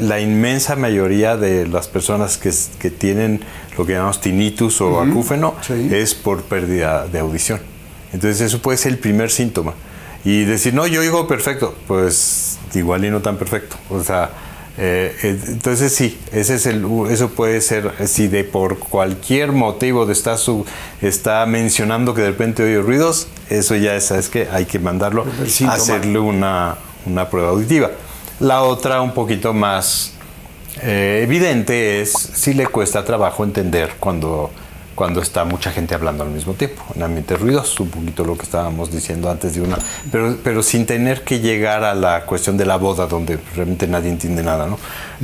La, 0.00 0.18
inmensa 0.18 0.74
mayoría 0.74 1.36
de 1.36 1.68
las 1.68 1.86
personas 1.86 2.38
que, 2.38 2.90
tienen 2.90 3.40
lo 3.78 3.86
que 3.86 3.92
llamamos 3.92 4.20
tinnitus 4.20 4.80
o 4.80 5.00
acúfeno 5.00 5.54
es 5.92 6.16
por 6.16 6.42
pérdida 6.42 7.06
de 7.06 7.20
audición. 7.20 7.60
Entonces 8.12 8.40
eso 8.40 8.60
puede 8.60 8.78
ser 8.78 8.90
el 8.90 8.98
primer 8.98 9.30
síntoma. 9.30 9.74
Y 10.24 10.42
decir, 10.42 10.74
no, 10.74 10.88
yo 10.88 11.02
oigo 11.02 11.28
perfecto, 11.28 11.76
pues 11.86 12.58
igual 12.74 13.04
y 13.04 13.10
no 13.10 13.22
tan 13.22 13.36
perfecto. 13.36 13.76
O 13.88 14.02
sea, 14.02 14.30
eh, 14.76 15.14
eh, 15.22 15.38
entonces 15.46 15.94
sí, 15.94 16.18
ese 16.32 16.56
es 16.56 16.66
el, 16.66 16.84
eso 17.10 17.30
puede 17.30 17.60
ser, 17.60 17.92
si 18.08 18.26
de 18.26 18.42
por 18.42 18.80
cualquier 18.80 19.52
motivo 19.52 20.04
de 20.04 20.14
estar 20.14 20.36
su, 20.36 20.66
está 21.00 21.46
mencionando 21.46 22.12
que 22.12 22.22
de 22.22 22.28
repente 22.30 22.64
oye 22.64 22.80
ruidos, 22.80 23.28
eso 23.48 23.76
ya 23.76 23.94
es, 23.94 24.06
¿sabes 24.06 24.28
que 24.28 24.48
Hay 24.50 24.64
que 24.64 24.78
mandarlo 24.78 25.24
a 25.24 25.72
hacerle 25.72 26.18
una, 26.18 26.76
una, 27.06 27.28
prueba 27.28 27.50
auditiva. 27.50 27.90
La 28.40 28.62
otra, 28.62 29.00
un 29.00 29.12
poquito 29.12 29.52
más 29.52 30.14
eh, 30.82 31.20
evidente, 31.22 32.00
es 32.00 32.12
si 32.12 32.54
le 32.54 32.66
cuesta 32.66 33.04
trabajo 33.04 33.44
entender 33.44 33.92
cuando 34.00 34.50
cuando 34.94 35.22
está 35.22 35.44
mucha 35.44 35.70
gente 35.70 35.94
hablando 35.94 36.22
al 36.22 36.30
mismo 36.30 36.52
tiempo, 36.54 36.82
en 36.94 37.02
ambientes 37.02 37.40
ruidoso, 37.40 37.82
un 37.82 37.88
poquito 37.88 38.24
lo 38.24 38.36
que 38.36 38.42
estábamos 38.42 38.92
diciendo 38.92 39.30
antes 39.30 39.54
de 39.54 39.62
una, 39.62 39.78
pero, 40.10 40.36
pero 40.44 40.62
sin 40.62 40.86
tener 40.86 41.22
que 41.24 41.40
llegar 41.40 41.84
a 41.84 41.94
la 41.94 42.24
cuestión 42.26 42.56
de 42.56 42.66
la 42.66 42.76
boda 42.76 43.06
donde 43.06 43.38
realmente 43.56 43.86
nadie 43.86 44.10
entiende 44.10 44.42
nada, 44.42 44.66
¿no? 44.66 44.78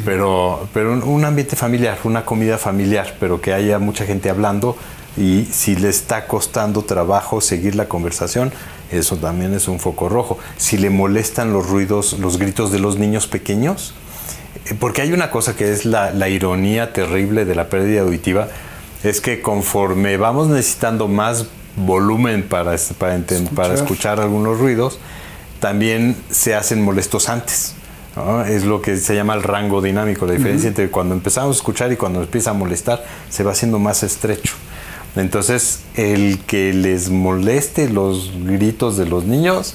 Pero, 0.04 0.68
pero 0.72 0.92
un 0.92 1.24
ambiente 1.24 1.54
familiar, 1.54 1.98
una 2.04 2.24
comida 2.24 2.58
familiar, 2.58 3.14
pero 3.20 3.40
que 3.40 3.52
haya 3.52 3.78
mucha 3.78 4.06
gente 4.06 4.30
hablando 4.30 4.76
y 5.18 5.48
si 5.50 5.76
le 5.76 5.88
está 5.88 6.26
costando 6.26 6.82
trabajo 6.82 7.40
seguir 7.40 7.74
la 7.74 7.88
conversación, 7.88 8.52
eso 8.90 9.16
también 9.16 9.54
es 9.54 9.68
un 9.68 9.80
foco 9.80 10.08
rojo. 10.08 10.38
Si 10.56 10.78
le 10.78 10.90
molestan 10.90 11.52
los 11.52 11.68
ruidos, 11.68 12.18
los 12.18 12.38
gritos 12.38 12.72
de 12.72 12.78
los 12.78 12.98
niños 12.98 13.26
pequeños, 13.26 13.94
eh, 14.66 14.74
porque 14.78 15.02
hay 15.02 15.12
una 15.12 15.30
cosa 15.30 15.56
que 15.56 15.72
es 15.72 15.84
la, 15.84 16.12
la 16.12 16.28
ironía 16.28 16.92
terrible 16.92 17.44
de 17.44 17.54
la 17.54 17.68
pérdida 17.68 18.02
auditiva, 18.02 18.48
es 19.02 19.20
que 19.20 19.42
conforme 19.42 20.16
vamos 20.16 20.48
necesitando 20.48 21.08
más 21.08 21.46
volumen 21.76 22.42
para, 22.42 22.76
para, 22.98 23.16
escuchar. 23.16 23.54
para 23.54 23.74
escuchar 23.74 24.20
algunos 24.20 24.58
ruidos, 24.58 24.98
también 25.60 26.16
se 26.30 26.54
hacen 26.54 26.82
molestos 26.82 27.28
antes. 27.28 27.74
Es 28.48 28.64
lo 28.64 28.82
que 28.82 28.96
se 28.96 29.14
llama 29.14 29.34
el 29.34 29.44
rango 29.44 29.80
dinámico. 29.80 30.26
La 30.26 30.32
diferencia 30.32 30.66
entre 30.66 30.90
cuando 30.90 31.14
empezamos 31.14 31.56
a 31.56 31.58
escuchar 31.58 31.92
y 31.92 31.96
cuando 31.96 32.20
empieza 32.20 32.50
a 32.50 32.52
molestar 32.52 33.04
se 33.28 33.44
va 33.44 33.52
haciendo 33.52 33.78
más 33.78 34.02
estrecho. 34.02 34.54
Entonces, 35.16 35.80
el 35.96 36.38
que 36.46 36.72
les 36.72 37.10
moleste 37.10 37.88
los 37.88 38.30
gritos 38.44 38.96
de 38.96 39.06
los 39.06 39.24
niños, 39.24 39.74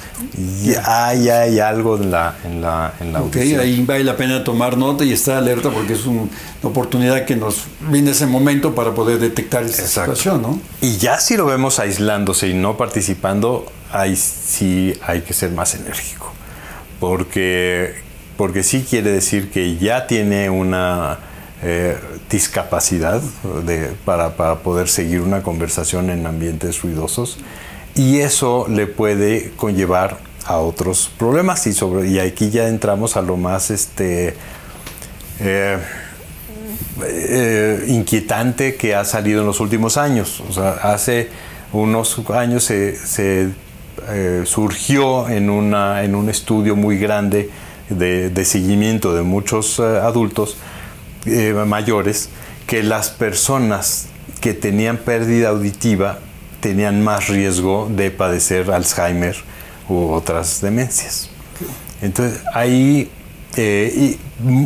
ya, 0.63 1.07
hay 1.07 1.59
algo 1.59 1.97
en 1.97 2.11
la, 2.11 2.35
en 2.45 2.61
la, 2.61 2.93
en 2.99 3.15
ahí 3.59 3.83
vale 3.85 4.03
la 4.03 4.15
pena 4.15 4.43
tomar 4.43 4.77
nota 4.77 5.03
y 5.03 5.11
estar 5.11 5.37
alerta 5.37 5.69
porque 5.69 5.93
es 5.93 6.05
una 6.05 6.29
oportunidad 6.61 7.25
que 7.25 7.35
nos 7.35 7.65
viene 7.81 8.11
ese 8.11 8.25
momento 8.25 8.73
para 8.73 8.93
poder 8.93 9.19
detectar 9.19 9.63
esa 9.63 9.85
situación, 9.85 10.41
¿no? 10.41 10.59
Y 10.81 10.97
ya 10.97 11.19
si 11.19 11.35
lo 11.35 11.45
vemos 11.45 11.79
aislándose 11.79 12.47
y 12.47 12.53
no 12.53 12.77
participando, 12.77 13.65
ahí 13.91 14.15
sí 14.15 14.93
hay 15.01 15.21
que 15.21 15.33
ser 15.33 15.51
más 15.51 15.75
enérgico. 15.75 16.31
Porque, 16.99 17.95
porque 18.37 18.63
sí 18.63 18.85
quiere 18.89 19.11
decir 19.11 19.51
que 19.51 19.77
ya 19.77 20.07
tiene 20.07 20.49
una 20.49 21.19
eh, 21.65 21.95
discapacidad 22.29 23.21
para, 24.03 24.35
poder 24.55 24.89
seguir 24.89 25.21
una 25.21 25.43
conversación 25.43 26.09
en 26.09 26.25
ambientes 26.25 26.81
ruidosos 26.81 27.37
y 27.95 28.19
eso 28.19 28.65
le 28.67 28.85
puede 28.85 29.51
conllevar 29.55 30.17
a 30.45 30.57
otros 30.57 31.09
problemas 31.17 31.65
y, 31.65 32.19
aquí 32.19 32.49
ya 32.49 32.67
entramos 32.67 33.15
a 33.15 33.21
lo 33.21 33.37
más 33.37 33.71
este, 33.71 34.35
eh, 35.39 35.77
eh, 37.05 37.85
inquietante 37.87 38.75
que 38.75 38.93
ha 38.93 39.05
salido 39.05 39.39
en 39.39 39.47
los 39.47 39.61
últimos 39.61 39.95
años. 39.95 40.43
hace 40.81 41.29
unos 41.71 42.19
años 42.31 42.65
se, 42.65 43.53
surgió 44.43 45.29
en, 45.29 45.49
un 45.49 46.29
estudio 46.29 46.75
muy 46.75 46.97
grande 46.97 47.49
de, 47.89 48.29
de 48.29 48.43
seguimiento 48.43 49.15
de 49.15 49.21
muchos 49.21 49.79
adultos 49.79 50.57
eh, 51.25 51.53
mayores 51.65 52.29
que 52.67 52.83
las 52.83 53.09
personas 53.09 54.07
que 54.41 54.53
tenían 54.53 54.97
pérdida 54.97 55.49
auditiva 55.49 56.19
tenían 56.59 57.03
más 57.03 57.27
riesgo 57.27 57.89
de 57.89 58.11
padecer 58.11 58.71
Alzheimer 58.71 59.35
u 59.89 60.11
otras 60.11 60.61
demencias. 60.61 61.29
Entonces 62.01 62.41
ahí 62.53 63.09
eh, 63.55 64.17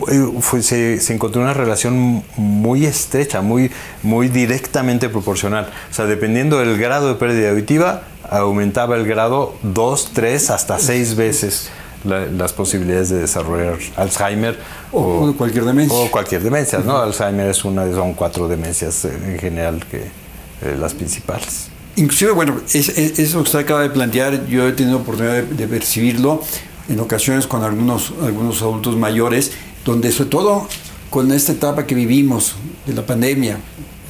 eh, 0.09 0.99
se, 0.99 1.13
encontró 1.13 1.41
una 1.41 1.53
relación 1.53 2.23
muy 2.37 2.85
estrecha, 2.85 3.41
muy, 3.41 3.69
muy 4.01 4.29
directamente 4.29 5.09
proporcional. 5.09 5.69
O 5.91 5.93
sea, 5.93 6.05
dependiendo 6.05 6.59
del 6.59 6.77
grado 6.77 7.09
de 7.09 7.15
pérdida 7.15 7.49
auditiva, 7.49 8.03
aumentaba 8.29 8.95
el 8.95 9.05
grado 9.05 9.55
dos, 9.61 10.11
tres, 10.13 10.49
hasta 10.49 10.79
seis 10.79 11.15
veces 11.15 11.69
las 12.07 12.53
posibilidades 12.53 13.09
de 13.09 13.19
desarrollar 13.19 13.77
Alzheimer 13.95 14.57
o, 14.91 15.33
cualquier 15.37 15.65
demencia. 15.65 15.97
O 15.97 16.09
cualquier 16.09 16.41
demencia, 16.41 16.79
¿no? 16.79 16.97
Alzheimer 16.97 17.49
es 17.49 17.65
una, 17.65 17.91
son 17.91 18.13
cuatro 18.13 18.47
demencias 18.47 19.05
en 19.05 19.37
general 19.39 19.85
que 19.89 19.97
eh, 19.97 20.75
las 20.79 20.93
principales. 20.93 21.69
Inclusive, 21.97 22.31
bueno, 22.31 22.61
es, 22.73 22.89
eso 22.89 23.37
que 23.37 23.43
usted 23.43 23.59
acaba 23.59 23.81
de 23.81 23.89
plantear, 23.89 24.45
yo 24.47 24.67
he 24.67 24.71
tenido 24.71 24.97
oportunidad 24.97 25.43
de, 25.43 25.67
percibirlo 25.67 26.41
en 26.89 26.99
ocasiones 26.99 27.47
con 27.47 27.63
algunos, 27.63 28.13
algunos 28.23 28.61
adultos 28.61 28.95
mayores, 28.95 29.51
donde 29.83 30.11
sobre 30.11 30.29
todo 30.29 30.67
con 31.09 31.31
esta 31.31 31.53
etapa 31.53 31.85
que 31.85 31.95
vivimos 31.95 32.55
de 32.85 32.93
la 32.93 33.05
pandemia, 33.05 33.57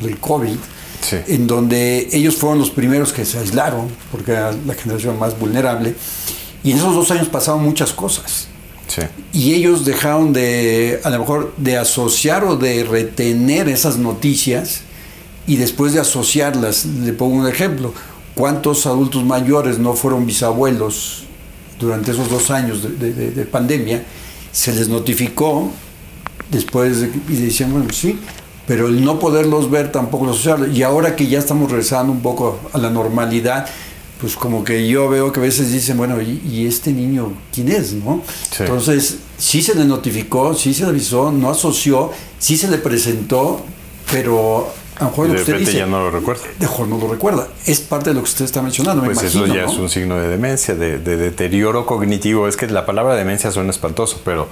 del 0.02 0.20
COVID, 0.20 0.58
en 1.28 1.48
donde 1.48 2.10
ellos 2.12 2.36
fueron 2.36 2.60
los 2.60 2.70
primeros 2.70 3.14
que 3.14 3.26
se 3.26 3.40
aislaron, 3.40 3.88
porque 4.12 4.32
era 4.32 4.52
la 4.66 4.74
generación 4.74 5.18
más 5.18 5.38
vulnerable, 5.40 5.96
y 6.68 6.72
en 6.72 6.80
esos 6.80 6.94
dos 6.94 7.12
años 7.12 7.30
pasaron 7.30 7.64
muchas 7.64 7.94
cosas. 7.94 8.50
Y 9.32 9.54
ellos 9.54 9.86
dejaron 9.86 10.34
de, 10.34 11.00
a 11.02 11.10
lo 11.10 11.20
mejor, 11.20 11.54
de 11.56 11.78
asociar 11.78 12.44
o 12.44 12.58
de 12.58 12.84
retener 12.84 13.70
esas 13.70 13.96
noticias 13.98 14.82
y 15.46 15.56
después 15.56 15.94
de 15.94 16.02
asociarlas, 16.02 16.86
le 16.86 17.14
pongo 17.14 17.36
un 17.36 17.48
ejemplo, 17.48 17.94
¿cuántos 18.36 18.86
adultos 18.86 19.24
mayores 19.24 19.80
no 19.80 19.94
fueron 19.94 20.26
bisabuelos 20.26 21.24
durante 21.80 22.12
esos 22.12 22.30
dos 22.30 22.52
años 22.52 22.82
de, 23.00 23.48
pandemia? 23.50 24.04
Se 24.52 24.76
les 24.76 24.90
notificó 24.90 25.72
después 26.52 27.00
de, 27.00 27.12
y 27.30 27.36
decían, 27.38 27.72
bueno, 27.72 27.94
sí, 27.94 28.20
pero 28.66 28.88
el 28.88 29.06
no 29.06 29.20
poderlos 29.20 29.72
ver 29.72 29.90
tampoco 29.90 30.26
lo 30.26 30.32
asociaron. 30.32 30.76
Y 30.76 30.84
ahora 30.84 31.16
que 31.16 31.28
ya 31.28 31.40
estamos 31.40 31.72
regresando 31.72 32.12
un 32.12 32.20
poco 32.20 32.60
a 32.74 32.78
la 32.78 32.90
normalidad, 32.90 33.70
pues 34.20 34.36
como 34.36 34.64
que 34.64 34.88
yo 34.88 35.10
veo 35.10 35.32
que 35.32 35.40
a 35.40 35.44
veces 35.44 35.72
dicen, 35.72 35.98
bueno, 35.98 36.22
¿y, 36.22 36.66
este 36.66 36.92
niño 36.92 37.34
quién 37.54 37.70
es? 37.70 37.94
¿no? 37.94 38.24
Entonces, 38.60 39.18
sí 39.38 39.62
se 39.62 39.76
le 39.76 39.86
notificó, 39.86 40.54
sí 40.54 40.74
se 40.74 40.84
le 40.84 40.90
avisó, 40.90 41.32
no 41.32 41.50
asoció, 41.50 42.12
sí 42.40 42.58
se 42.58 42.68
le 42.68 42.78
presentó, 42.78 43.64
pero 44.12 44.72
a 45.00 45.04
lo 45.04 45.10
mejor 45.12 45.28
de 45.30 45.36
usted 45.36 45.60
dice, 45.60 45.78
ya 45.78 45.86
no 45.86 46.00
lo 46.00 46.12
recuerda. 46.12 46.44
Mejor 46.60 46.88
no 46.88 46.98
lo 46.98 47.08
recuerda. 47.08 47.48
Es 47.66 47.80
parte 47.82 48.10
de 48.10 48.16
lo 48.16 48.22
que 48.22 48.30
usted 48.30 48.46
está 48.46 48.62
mencionando. 48.62 49.04
Pues 49.04 49.22
eso 49.22 49.46
ya 49.46 49.66
es 49.66 49.74
un 49.74 49.90
signo 49.90 50.18
de 50.18 50.28
demencia, 50.28 50.76
de, 50.76 50.98
deterioro 50.98 51.86
cognitivo. 51.86 52.48
Es 52.48 52.58
que 52.58 52.68
la 52.68 52.86
palabra 52.86 53.16
demencia 53.16 53.52
suena 53.52 53.70
espantoso, 53.70 54.22
pero, 54.26 54.48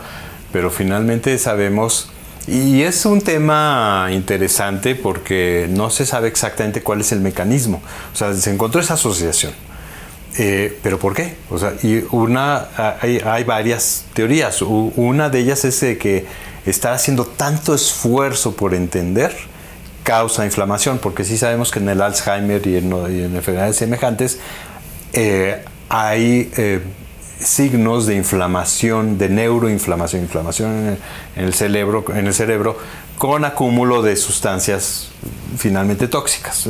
pero 0.51 0.69
finalmente 0.69 1.38
sabemos 1.39 2.10
y 2.47 2.83
es 2.83 3.05
un 3.05 3.21
tema 3.21 4.09
interesante 4.11 4.93
porque 4.95 5.67
no 5.69 5.89
se 5.89 6.05
sabe 6.05 6.27
exactamente 6.27 6.81
cuál 6.81 7.01
es 7.01 7.11
el 7.11 7.19
mecanismo. 7.19 7.81
O 8.13 8.15
sea, 8.15 8.33
se 8.33 8.51
encontró 8.51 8.81
esa 8.81 8.93
asociación. 8.93 9.53
Eh, 10.37 10.77
¿Pero 10.83 10.99
por 10.99 11.15
qué? 11.15 11.35
O 11.49 11.57
sea, 11.57 11.73
y 11.81 12.03
una, 12.11 12.67
hay, 13.01 13.43
varias 13.45 14.05
teorías. 14.13 14.61
Una 14.61 15.29
de 15.29 15.39
ellas 15.39 15.65
es 15.65 15.79
que 15.97 16.25
estar 16.65 16.93
haciendo 16.93 17.25
tanto 17.25 17.73
esfuerzo 17.73 18.55
por 18.55 18.73
entender 18.73 19.35
causa 20.03 20.45
inflamación, 20.45 20.99
porque 20.99 21.23
sí 21.23 21.37
sabemos 21.37 21.71
que 21.71 21.79
en 21.79 21.89
el 21.89 22.01
Alzheimer 22.01 22.65
y 22.67 22.77
en, 22.77 22.93
enfermedades 23.35 23.77
semejantes 23.77 24.39
eh, 25.13 25.63
hay 25.89 26.51
eh, 26.57 26.81
signos 27.45 28.05
de 28.05 28.15
inflamación, 28.15 29.17
de 29.17 29.29
neuroinflamación, 29.29 30.23
inflamación 30.23 30.97
en 31.35 31.43
el, 31.43 31.53
cerebro, 31.53 32.05
en 32.13 32.27
el 32.27 32.33
cerebro 32.33 32.77
con 33.17 33.45
acúmulo 33.45 34.01
de 34.01 34.15
sustancias 34.15 35.09
finalmente 35.57 36.07
tóxicas. 36.07 36.67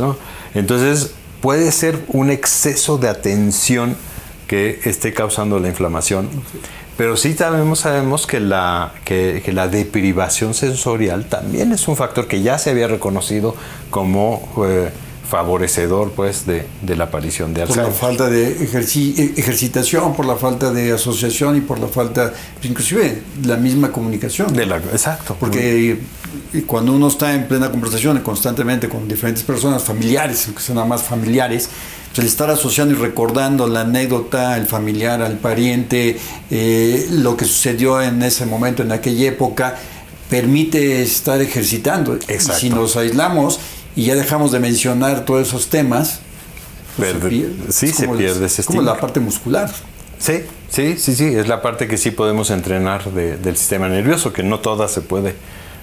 Entonces 0.53 1.13
puede 1.41 1.71
ser 1.71 1.99
un 2.09 2.29
exceso 2.29 2.97
de 2.97 3.09
atención 3.09 3.95
que 4.47 4.79
esté 4.85 5.13
causando 5.13 5.59
la 5.59 5.67
inflamación. 5.67 6.29
Pero 6.97 7.17
sí 7.17 7.33
sabemos, 7.33 7.79
sabemos 7.79 8.25
que, 8.25 8.39
la, 8.39 8.93
que, 9.03 9.43
la 9.51 9.67
deprivación 9.67 10.53
sensorial 10.53 11.25
también 11.25 11.73
es 11.73 11.87
un 11.89 11.97
factor 11.97 12.27
que 12.27 12.41
ya 12.41 12.57
se 12.57 12.69
había 12.69 12.87
reconocido 12.87 13.53
como 13.89 14.47
eh, 14.65 14.91
favorecedor 15.27 16.11
pues, 16.11 16.45
de, 16.45 16.65
la 16.95 17.05
aparición 17.05 17.53
de 17.53 17.63
Alzheimer. 17.63 17.85
Por 17.85 17.93
la 17.93 17.99
falta 17.99 18.29
de 18.29 18.47
eh, 18.51 19.33
ejercitación, 19.37 20.15
por 20.15 20.25
la 20.25 20.35
falta 20.35 20.71
de 20.71 20.91
asociación 20.91 21.57
y 21.57 21.61
por 21.61 21.79
la 21.79 21.87
falta, 21.87 22.33
inclusive 22.63 23.21
la 23.43 23.57
misma 23.57 23.91
comunicación. 23.91 24.53
De 24.53 24.65
la, 24.65 24.77
exacto. 24.77 25.35
Porque 25.39 25.99
cuando 26.65 26.93
uno 26.93 27.07
está 27.07 27.33
en 27.33 27.47
plena 27.47 27.69
conversación 27.69 28.19
constantemente 28.19 28.87
con 28.87 29.07
diferentes 29.07 29.43
personas, 29.43 29.83
familiares, 29.83 30.45
aunque 30.45 30.61
sean 30.61 30.75
nada 30.75 30.87
más 30.87 31.03
familiares, 31.03 31.69
pues 32.09 32.19
el 32.19 32.25
estar 32.25 32.49
asociando 32.49 32.93
y 32.93 32.97
recordando 32.97 33.67
la 33.67 33.81
anécdota, 33.81 34.57
el 34.57 34.67
familiar, 34.67 35.21
al 35.21 35.37
pariente, 35.37 36.17
eh, 36.49 37.07
lo 37.11 37.35
que 37.35 37.45
sucedió 37.45 38.01
en 38.01 38.23
ese 38.23 38.45
momento, 38.45 38.83
en 38.83 38.91
aquella 38.91 39.27
época, 39.27 39.75
permite 40.29 41.01
estar 41.01 41.41
ejercitando. 41.41 42.15
Exacto. 42.27 42.59
Si 42.59 42.69
nos 42.69 42.95
aislamos 42.95 43.59
y 43.95 44.05
ya 44.05 44.15
dejamos 44.15 44.51
de 44.51 44.59
mencionar 44.59 45.25
todos 45.25 45.47
esos 45.47 45.67
temas, 45.69 46.19
pues 46.97 47.13
se 47.13 47.29
pierde. 47.29 47.53
sí, 47.69 47.87
se 47.87 48.07
pierde 48.07 48.45
ese 48.45 48.63
como 48.63 48.81
la 48.81 48.97
parte 48.97 49.19
muscular. 49.19 49.71
Sí, 50.19 50.41
sí, 50.69 50.95
sí, 50.97 51.15
sí, 51.15 51.25
es 51.25 51.47
la 51.47 51.61
parte 51.61 51.87
que 51.87 51.97
sí 51.97 52.11
podemos 52.11 52.49
entrenar 52.49 53.11
del 53.11 53.57
sistema 53.57 53.89
nervioso, 53.89 54.33
que 54.33 54.43
no 54.43 54.59
toda 54.59 54.87
se 54.87 55.01
puede 55.01 55.35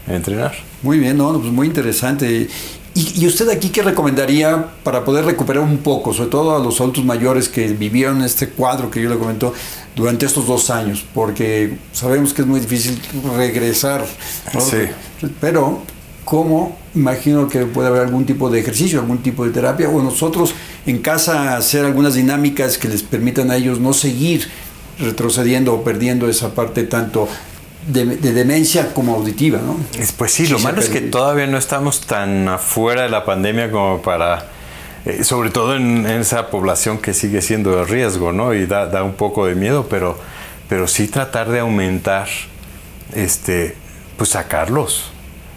entrenar. 0.08 0.54
Muy 0.82 0.98
bien, 0.98 1.16
no, 1.18 1.38
pues 1.38 1.52
muy 1.52 1.66
interesante. 1.66 2.48
¿Y, 2.94 3.26
usted 3.26 3.48
aquí 3.48 3.70
qué 3.70 3.82
recomendaría 3.82 4.66
para 4.82 5.02
poder 5.02 5.24
recuperar 5.24 5.62
un 5.62 5.78
poco, 5.78 6.12
sobre 6.12 6.28
todo 6.28 6.56
a 6.56 6.58
los 6.58 6.78
adultos 6.80 7.04
mayores 7.04 7.48
que 7.48 7.68
vivieron 7.68 8.22
este 8.22 8.50
cuadro 8.50 8.90
que 8.90 9.00
yo 9.00 9.08
le 9.08 9.16
comentó 9.16 9.54
durante 9.96 10.26
estos 10.26 10.46
dos 10.46 10.68
años? 10.68 11.04
Porque 11.14 11.78
sabemos 11.92 12.34
que 12.34 12.42
es 12.42 12.48
muy 12.48 12.60
difícil 12.60 13.00
regresar. 13.34 14.04
Sí. 14.58 14.88
Pero 15.40 15.82
¿cómo 16.24 16.76
imagino 16.94 17.48
que 17.48 17.60
puede 17.66 17.88
haber 17.88 18.02
algún 18.02 18.26
tipo 18.26 18.50
de 18.50 18.60
ejercicio, 18.60 19.00
algún 19.00 19.22
tipo 19.22 19.44
de 19.44 19.50
terapia, 19.50 19.88
o 19.88 20.02
nosotros 20.02 20.54
en 20.86 20.98
casa 20.98 21.56
hacer 21.56 21.84
algunas 21.84 22.14
dinámicas 22.14 22.78
que 22.78 22.88
les 22.88 23.02
permitan 23.02 23.50
a 23.50 23.56
ellos 23.56 23.80
no 23.80 23.92
seguir 23.92 24.48
retrocediendo 24.98 25.74
o 25.74 25.84
perdiendo 25.84 26.28
esa 26.28 26.54
parte 26.54 26.84
tanto 26.84 27.28
de, 27.86 28.04
demencia 28.04 28.94
como 28.94 29.14
auditiva, 29.14 29.58
¿no? 29.64 29.76
Pues 30.16 30.32
sí, 30.32 30.46
lo 30.46 30.58
malo 30.58 30.80
es 30.80 30.88
que 30.88 31.00
todavía 31.00 31.46
no 31.46 31.58
estamos 31.58 32.02
tan 32.02 32.48
afuera 32.48 33.02
de 33.02 33.08
la 33.08 33.24
pandemia 33.24 33.70
como 33.70 34.02
para, 34.02 34.46
eh, 35.04 35.24
sobre 35.24 35.50
todo 35.50 35.76
en, 35.76 36.06
esa 36.06 36.48
población 36.48 36.98
que 36.98 37.14
sigue 37.14 37.42
siendo 37.42 37.76
de 37.76 37.84
riesgo, 37.84 38.32
¿no? 38.32 38.54
Y 38.54 38.66
da, 38.66 38.86
da, 38.86 39.02
un 39.02 39.14
poco 39.14 39.46
de 39.46 39.54
miedo, 39.54 39.86
pero, 39.88 40.16
pero 40.68 40.86
sí 40.86 41.08
tratar 41.08 41.50
de 41.50 41.60
aumentar, 41.60 42.28
este, 43.14 43.74
pues 44.16 44.30
sacarlos, 44.30 45.11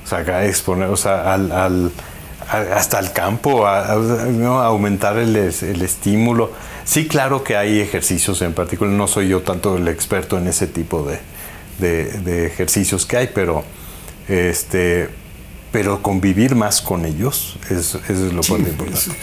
o 0.06 0.98
sea, 0.98 1.34
al, 1.34 1.92
hasta 2.50 3.00
el 3.00 3.12
campo, 3.12 3.66
a, 3.66 3.94
aumentar 4.66 5.18
el, 5.18 5.36
el 5.36 5.82
estímulo. 5.82 6.52
Sí, 6.84 7.08
claro 7.08 7.44
que 7.44 7.58
hay 7.58 7.80
ejercicios 7.80 8.42
en 8.42 8.54
particular, 8.54 8.94
no 8.94 9.08
soy 9.08 9.30
yo 9.30 9.42
tanto 9.42 9.78
el 9.78 9.88
experto 9.88 10.38
en 10.38 10.48
ese 10.48 10.68
tipo 10.68 11.04
de, 11.04 11.20
de, 11.80 12.46
ejercicios 12.46 13.06
que 13.06 13.18
hay, 13.18 13.30
pero 13.34 13.64
este 14.28 15.10
pero 15.72 16.02
convivir 16.02 16.56
más 16.56 16.82
con 16.82 17.04
ellos 17.04 17.58
es, 17.70 17.96
es 18.08 18.20
lo 18.20 18.38
más 18.38 18.50
importante. 18.50 19.18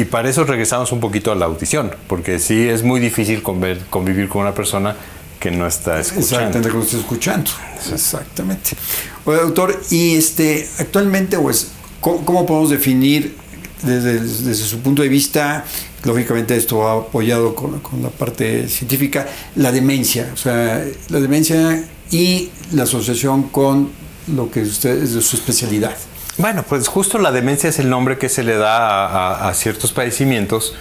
y, 0.00 0.04
para 0.04 0.28
eso 0.28 0.44
regresamos 0.44 0.92
un 0.92 1.00
poquito 1.00 1.32
a 1.32 1.34
la 1.34 1.46
audición, 1.46 1.90
porque 2.06 2.38
sí 2.38 2.68
es 2.68 2.84
muy 2.84 3.00
difícil 3.00 3.42
convivir 3.42 4.28
con 4.28 4.42
una 4.42 4.54
persona 4.54 4.94
que 5.42 5.50
no 5.50 5.66
está 5.66 5.98
escuchando. 5.98 6.24
Exactamente, 6.24 6.68
que 6.68 6.76
no 6.76 6.82
está 6.84 6.96
escuchando. 6.98 7.50
Exactamente. 7.92 8.76
Oye, 9.24 9.38
doctor, 9.40 9.82
y 9.90 10.14
este, 10.14 10.68
actualmente, 10.78 11.36
pues, 11.36 11.72
¿cómo, 12.00 12.46
podemos 12.46 12.70
definir 12.70 13.36
desde, 13.82 14.20
desde, 14.20 14.54
su 14.54 14.78
punto 14.78 15.02
de 15.02 15.08
vista 15.08 15.64
lógicamente 16.04 16.56
esto 16.56 16.78
va 16.78 16.92
apoyado 16.94 17.56
con, 17.56 17.80
la 18.00 18.10
parte 18.10 18.68
científica, 18.68 19.26
la 19.56 19.72
demencia, 19.72 20.30
o 20.32 20.36
sea, 20.36 20.84
la 21.08 21.20
demencia 21.20 21.84
y 22.12 22.50
la 22.72 22.84
asociación 22.84 23.44
con 23.44 23.90
lo 24.34 24.48
que 24.48 24.62
usted 24.62 25.02
es 25.02 25.14
de 25.14 25.22
su 25.22 25.36
especialidad. 25.36 25.96
Bueno, 26.38 26.64
pues 26.68 26.86
justo 26.86 27.18
la 27.18 27.32
demencia 27.32 27.68
es 27.68 27.80
el 27.80 27.90
nombre 27.90 28.16
que 28.16 28.28
se 28.28 28.44
le 28.44 28.56
da 28.56 29.48
a, 29.48 29.54
ciertos 29.54 29.92
padecimientos 29.92 30.74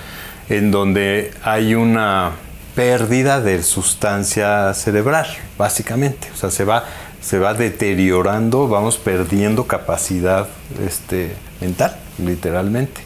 en 0.50 0.70
donde 0.70 1.32
hay 1.44 1.74
una 1.74 2.32
pérdida 2.76 3.42
de 3.42 3.64
sustancia 3.64 4.74
cerebral, 4.74 5.28
básicamente. 5.58 6.30
O 6.34 6.38
sea, 6.38 6.52
se 6.52 6.64
va, 6.64 6.86
se 7.22 7.40
va 7.40 7.54
deteriorando, 7.54 8.68
vamos 8.68 8.98
perdiendo 8.98 9.68
capacidad 9.68 10.48
este, 10.86 11.36
mental, 11.60 11.96
literalmente. 12.18 13.02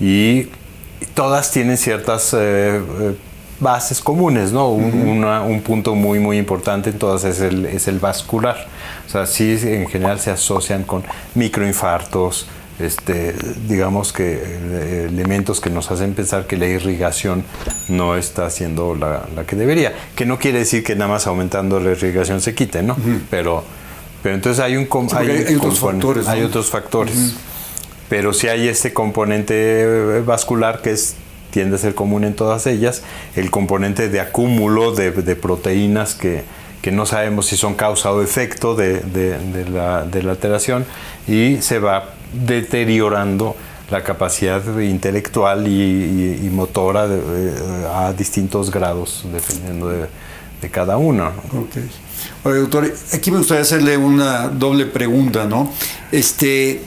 Y 0.00 0.48
todas 1.14 1.50
tienen 1.50 1.76
ciertas 1.76 2.34
eh, 2.34 2.38
eh, 3.00 3.16
bases 3.60 4.00
comunes, 4.00 4.52
¿no? 4.52 4.70
Un, 4.70 5.62
punto 5.62 5.94
muy, 5.94 6.18
muy 6.18 6.38
importante 6.38 6.90
en 6.90 6.98
todas 6.98 7.24
es 7.24 7.40
el, 7.40 7.66
es 7.66 7.88
el 7.88 7.98
vascular. 7.98 8.66
O 9.06 9.10
sea, 9.10 9.26
sí 9.26 9.58
en 9.62 9.86
general 9.88 10.18
se 10.18 10.30
asocian 10.30 10.84
con 10.84 11.04
microinfartos, 11.34 12.48
este, 12.80 13.34
digamos 13.68 14.12
que 14.12 14.40
eh, 14.42 15.06
elementos 15.08 15.60
que 15.60 15.70
nos 15.70 15.90
hacen 15.90 16.14
pensar 16.14 16.46
que 16.46 16.56
la 16.56 16.66
irrigación 16.66 17.44
no 17.88 18.16
está 18.16 18.50
siendo 18.50 18.94
la, 18.94 19.26
que 19.46 19.56
debería. 19.56 19.92
Que 20.14 20.26
no 20.26 20.38
quiere 20.38 20.60
decir 20.60 20.82
que 20.82 20.94
nada 20.96 21.10
más 21.10 21.26
aumentando 21.26 21.80
la 21.80 21.90
irrigación 21.90 22.40
se 22.40 22.54
quite, 22.54 22.82
¿no? 22.82 22.96
Pero, 23.30 23.64
pero 24.22 24.34
entonces 24.34 24.62
hay 24.62 24.76
un 24.76 24.88
hay, 25.14 25.54
otros 25.56 25.78
factores. 25.78 26.28
Hay 26.28 26.42
otros 26.42 26.70
factores 26.70 27.34
pero 28.10 28.32
si 28.32 28.48
hay 28.48 28.68
este 28.68 28.92
componente 28.92 29.54
eh, 29.54 30.22
vascular 30.26 30.82
que 30.82 30.90
es, 30.90 31.14
tiende 31.52 31.76
a 31.76 31.78
ser 31.78 31.94
común 31.94 32.24
en 32.24 32.34
todas 32.34 32.66
ellas, 32.66 33.02
el 33.36 33.52
componente 33.52 34.08
de 34.08 34.20
acúmulo 34.20 34.92
de, 34.92 35.12
proteínas 35.36 36.14
que, 36.14 36.42
no 36.90 37.06
sabemos 37.06 37.46
si 37.46 37.56
son 37.56 37.74
causa 37.74 38.10
o 38.12 38.20
efecto 38.20 38.74
de, 38.74 39.00
la, 39.72 40.00
alteración 40.00 40.84
y 41.28 41.58
se 41.62 41.78
va 41.78 42.14
deteriorando 42.32 43.56
la 43.90 44.04
capacidad 44.04 44.62
intelectual 44.78 45.66
y, 45.66 46.48
motora 46.52 47.08
a 47.94 48.12
distintos 48.12 48.70
grados, 48.70 49.24
dependiendo 49.32 49.88
de, 49.88 50.08
cada 50.70 50.98
uno. 50.98 51.32
Oye, 52.44 52.58
doctor, 52.58 52.92
aquí 53.14 53.30
me 53.30 53.38
gustaría 53.38 53.62
hacerle 53.62 53.96
una 53.96 54.48
doble 54.48 54.86
pregunta, 54.86 55.46
¿no? 55.46 55.72
Este, 56.12 56.82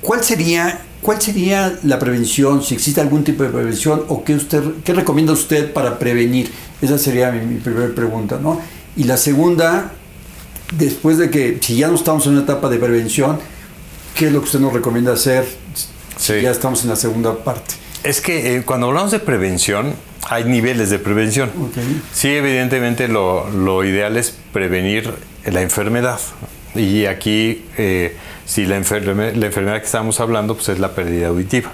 ¿Cuál 0.00 0.22
sería, 0.24 0.80
¿Cuál 1.02 1.20
sería 1.20 1.78
la 1.82 1.98
prevención, 1.98 2.62
si 2.62 2.74
existe 2.74 3.00
algún 3.00 3.24
tipo 3.24 3.42
de 3.42 3.50
prevención 3.50 4.04
o 4.08 4.24
qué, 4.24 4.34
usted, 4.34 4.62
qué 4.84 4.92
recomienda 4.94 5.32
usted 5.32 5.72
para 5.72 5.98
prevenir? 5.98 6.50
Esa 6.80 6.98
sería 6.98 7.30
mi, 7.30 7.56
primera 7.56 7.94
pregunta, 7.94 8.38
¿no? 8.40 8.60
Y 8.96 9.04
la 9.04 9.16
segunda, 9.16 9.92
después 10.76 11.18
de 11.18 11.30
que, 11.30 11.58
si 11.60 11.76
ya 11.76 11.88
no 11.88 11.94
estamos 11.94 12.26
en 12.26 12.32
una 12.32 12.42
etapa 12.42 12.68
de 12.68 12.78
prevención, 12.78 13.38
¿qué 14.20 14.26
es 14.26 14.32
lo 14.34 14.40
que 14.40 14.44
usted 14.44 14.60
nos 14.60 14.74
recomienda 14.74 15.14
hacer 15.14 15.48
si 16.18 16.42
ya 16.42 16.50
estamos 16.50 16.82
en 16.82 16.90
la 16.90 16.96
segunda 16.96 17.42
parte? 17.42 17.76
Es 18.04 18.20
que 18.20 18.54
eh, 18.54 18.62
cuando 18.66 18.88
hablamos 18.88 19.12
de 19.12 19.18
prevención, 19.18 19.94
hay 20.28 20.44
niveles 20.44 20.90
de 20.90 20.98
prevención. 20.98 21.50
Sí, 22.12 22.28
evidentemente 22.28 23.08
lo, 23.08 23.48
lo, 23.48 23.82
ideal 23.82 24.18
es 24.18 24.36
prevenir 24.52 25.10
la 25.46 25.62
enfermedad. 25.62 26.20
Y 26.74 27.06
aquí 27.06 27.64
eh, 27.78 28.14
si 28.44 28.66
la, 28.66 28.76
la 28.76 29.46
enfermedad 29.46 29.78
que 29.78 29.86
estamos 29.86 30.20
hablando 30.20 30.54
pues 30.54 30.68
es 30.68 30.78
la 30.78 30.94
pérdida 30.94 31.28
auditiva. 31.28 31.72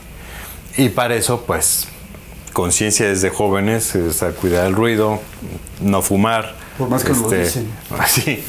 Y 0.76 0.90
para 0.90 1.16
eso, 1.16 1.42
pues, 1.48 1.88
conciencia 2.52 3.08
desde 3.08 3.28
jóvenes, 3.30 3.96
es 3.96 4.24
cuidar 4.40 4.68
el 4.68 4.74
ruido, 4.74 5.20
no 5.80 6.00
fumar. 6.00 6.54
Por 6.78 6.88
más 6.88 7.02
que 7.02 7.12
lo 7.12 7.22
este, 7.22 7.42
dicen. 7.42 7.72
Así. 7.98 8.44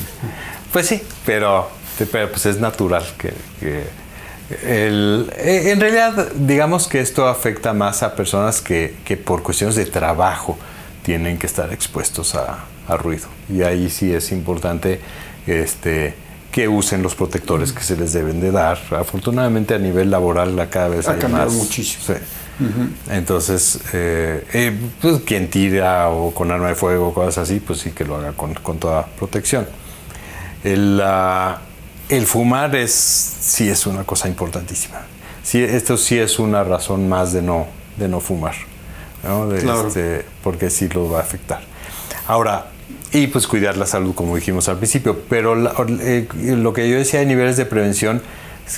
Pues 0.71 0.85
sí, 0.85 1.01
pero, 1.25 1.67
pero 2.05 2.29
pues 2.29 2.45
es 2.45 2.59
natural 2.59 3.03
que, 3.17 3.33
eh, 3.61 3.87
en 4.49 5.79
realidad, 5.79 6.31
digamos 6.35 6.87
que 6.87 7.01
esto 7.01 7.27
afecta 7.27 7.73
más 7.73 8.01
a 8.03 8.15
personas 8.15 8.61
que, 8.61 8.95
por 9.25 9.43
cuestiones 9.43 9.75
de 9.75 9.85
trabajo 9.85 10.57
tienen 11.03 11.37
que 11.37 11.47
estar 11.47 11.73
expuestos 11.73 12.35
a, 12.35 12.65
ruido. 12.97 13.27
Y 13.49 13.63
ahí 13.63 13.89
sí 13.89 14.13
es 14.13 14.31
importante 14.31 15.01
este, 15.45 16.15
que 16.51 16.69
usen 16.69 17.03
los 17.03 17.15
protectores 17.15 17.73
que 17.73 17.83
se 17.83 17.97
les 17.97 18.13
deben 18.13 18.39
de 18.39 18.51
dar. 18.51 18.79
Afortunadamente 18.91 19.73
a 19.75 19.77
nivel 19.77 20.09
laboral 20.09 20.55
la 20.55 20.69
cada 20.69 20.87
vez 20.87 21.09
ha 21.09 21.13
hay 21.13 21.19
cambiado 21.19 21.47
más. 21.47 21.53
muchísimo. 21.53 22.17
Entonces, 23.09 23.79
eh, 23.93 24.45
eh, 24.53 24.79
pues, 25.01 25.21
quien 25.21 25.49
tira 25.49 26.09
o 26.09 26.33
con 26.33 26.49
arma 26.51 26.69
de 26.69 26.75
fuego 26.75 27.09
o 27.09 27.13
cosas 27.13 27.37
así, 27.39 27.59
pues 27.59 27.79
sí 27.79 27.91
que 27.91 28.05
lo 28.05 28.15
haga 28.15 28.31
con, 28.31 28.53
toda 28.79 29.05
protección. 29.05 29.67
El, 30.63 31.01
el 32.09 32.25
fumar 32.25 32.75
es, 32.75 32.91
sí 32.91 33.69
es 33.69 33.85
una 33.85 34.03
cosa 34.03 34.27
importantísima. 34.27 35.01
Sí, 35.43 35.63
esto 35.63 35.97
sí 35.97 36.17
es 36.17 36.39
una 36.39 36.63
razón 36.63 37.07
más 37.07 37.31
de 37.33 37.41
no, 37.41 37.67
de 37.97 38.07
no 38.07 38.19
fumar, 38.19 38.55
este, 39.55 40.25
porque 40.43 40.69
sí 40.69 40.89
lo 40.89 41.09
va 41.09 41.19
a 41.19 41.21
afectar. 41.21 41.61
Ahora, 42.27 42.67
y 43.13 43.27
pues 43.27 43.47
cuidar 43.47 43.77
la 43.77 43.85
salud, 43.85 44.13
como 44.13 44.35
dijimos 44.35 44.67
al 44.67 44.77
principio, 44.77 45.21
pero 45.29 45.55
eh, 46.01 46.27
lo 46.41 46.73
que 46.73 46.89
yo 46.89 46.97
decía 46.97 47.21
de 47.21 47.25
niveles 47.25 47.55
de 47.55 47.65
prevención, 47.65 48.21